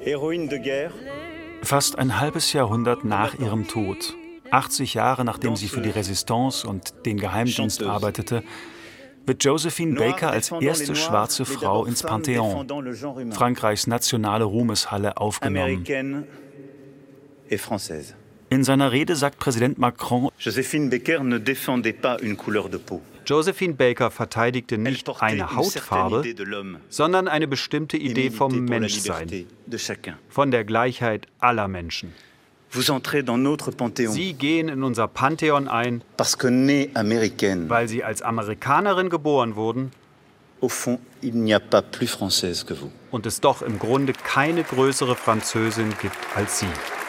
Heroine 0.00 0.48
de 0.48 0.58
guerre. 0.58 0.92
Fast 1.62 1.98
ein 1.98 2.20
halbes 2.20 2.52
Jahrhundert 2.52 3.04
nach 3.04 3.38
ihrem 3.38 3.66
Tod, 3.66 4.14
80 4.50 4.94
Jahre 4.94 5.24
nachdem 5.24 5.56
sie 5.56 5.68
für 5.68 5.80
die 5.80 5.90
Resistance 5.90 6.68
und 6.68 7.06
den 7.06 7.16
Geheimdienst 7.16 7.82
arbeitete, 7.82 8.42
wird 9.24 9.42
Josephine 9.42 9.94
Baker 9.94 10.30
als 10.30 10.52
erste 10.60 10.94
schwarze 10.94 11.46
Frau 11.46 11.86
ins 11.86 12.02
Pantheon, 12.02 12.68
Frankreichs 13.32 13.86
nationale 13.86 14.44
Ruhmeshalle, 14.44 15.16
aufgenommen. 15.16 15.86
In 18.54 18.62
seiner 18.62 18.92
Rede 18.92 19.16
sagt 19.16 19.40
Präsident 19.40 19.78
Macron, 19.78 20.30
Josephine 20.38 20.88
Baker 20.88 21.24
ne 21.24 21.40
défendait 21.40 21.92
pas 21.92 22.20
une 22.20 22.36
couleur 22.36 22.68
de 22.68 22.78
peau. 22.78 23.02
Josephine 23.26 23.74
Baker 23.74 24.12
verteidigte 24.12 24.78
nicht 24.78 25.10
eine 25.20 25.56
Hautfarbe, 25.56 26.22
sondern 26.88 27.26
eine 27.26 27.48
bestimmte 27.48 27.96
Idee 27.96 28.30
vom 28.30 28.64
Menschsein, 28.64 29.46
von 30.28 30.52
der 30.52 30.62
Gleichheit 30.62 31.26
aller 31.40 31.66
Menschen. 31.66 32.12
Sie 32.70 34.34
gehen 34.34 34.68
in 34.68 34.84
unser 34.84 35.08
Pantheon 35.08 35.66
ein, 35.66 36.04
weil 36.16 37.88
Sie 37.88 38.04
als 38.04 38.22
Amerikanerin 38.22 39.10
geboren 39.10 39.56
wurden 39.56 39.90
und 43.10 43.26
es 43.26 43.40
doch 43.40 43.62
im 43.62 43.78
Grunde 43.80 44.12
keine 44.12 44.62
größere 44.62 45.16
Französin 45.16 45.92
gibt 46.00 46.16
als 46.36 46.60
Sie. 46.60 47.03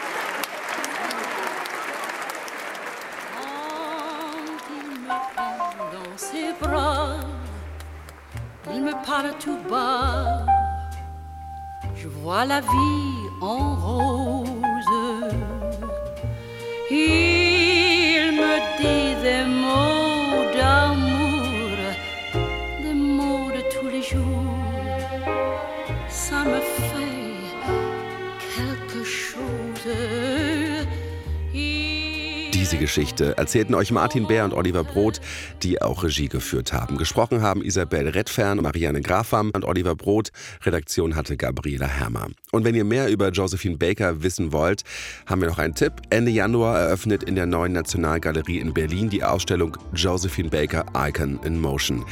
Geschichte 32.96 33.36
erzählten 33.36 33.74
euch 33.74 33.90
Martin 33.90 34.26
Bär 34.26 34.46
und 34.46 34.54
Oliver 34.54 34.82
Broth, 34.82 35.20
die 35.62 35.82
auch 35.82 36.02
Regie 36.02 36.28
geführt 36.28 36.72
haben. 36.72 36.96
Gesprochen 36.96 37.42
haben 37.42 37.60
Isabel 37.60 38.08
Redfern, 38.08 38.62
Marianne 38.62 39.02
Grafam 39.02 39.50
und 39.54 39.66
Oliver 39.66 39.94
Broth. 39.94 40.30
Redaktion 40.64 41.14
hatte 41.14 41.36
Gabriela 41.36 41.86
Hermer. 41.86 42.28
Und 42.52 42.64
wenn 42.64 42.74
ihr 42.74 42.86
mehr 42.86 43.10
über 43.10 43.28
Josephine 43.28 43.76
Baker 43.76 44.22
wissen 44.22 44.50
wollt, 44.50 44.82
haben 45.26 45.42
wir 45.42 45.48
noch 45.48 45.58
einen 45.58 45.74
Tipp. 45.74 45.92
Ende 46.08 46.30
Januar 46.30 46.78
eröffnet 46.78 47.22
in 47.22 47.34
der 47.34 47.44
neuen 47.44 47.74
Nationalgalerie 47.74 48.60
in 48.60 48.72
Berlin 48.72 49.10
die 49.10 49.22
Ausstellung 49.22 49.76
Josephine 49.92 50.48
Baker 50.48 50.86
Icon 50.96 51.38
in 51.44 51.60
Motion. 51.60 52.02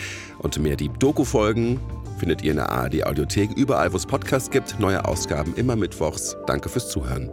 Und 0.41 0.59
mehr 0.59 0.77
die 0.77 0.91
Doku-Folgen 0.99 1.81
findet 2.19 2.43
ihr 2.43 2.51
in 2.51 2.59
der 2.59 2.69
ARD 2.69 3.07
Audiothek, 3.07 3.57
überall 3.57 3.91
wo 3.91 3.97
es 3.97 4.05
Podcasts 4.05 4.51
gibt. 4.51 4.79
Neue 4.79 5.03
Ausgaben 5.03 5.55
immer 5.55 5.77
mittwochs. 5.77 6.37
Danke 6.47 6.69
fürs 6.69 6.91
Zuhören. 6.91 7.31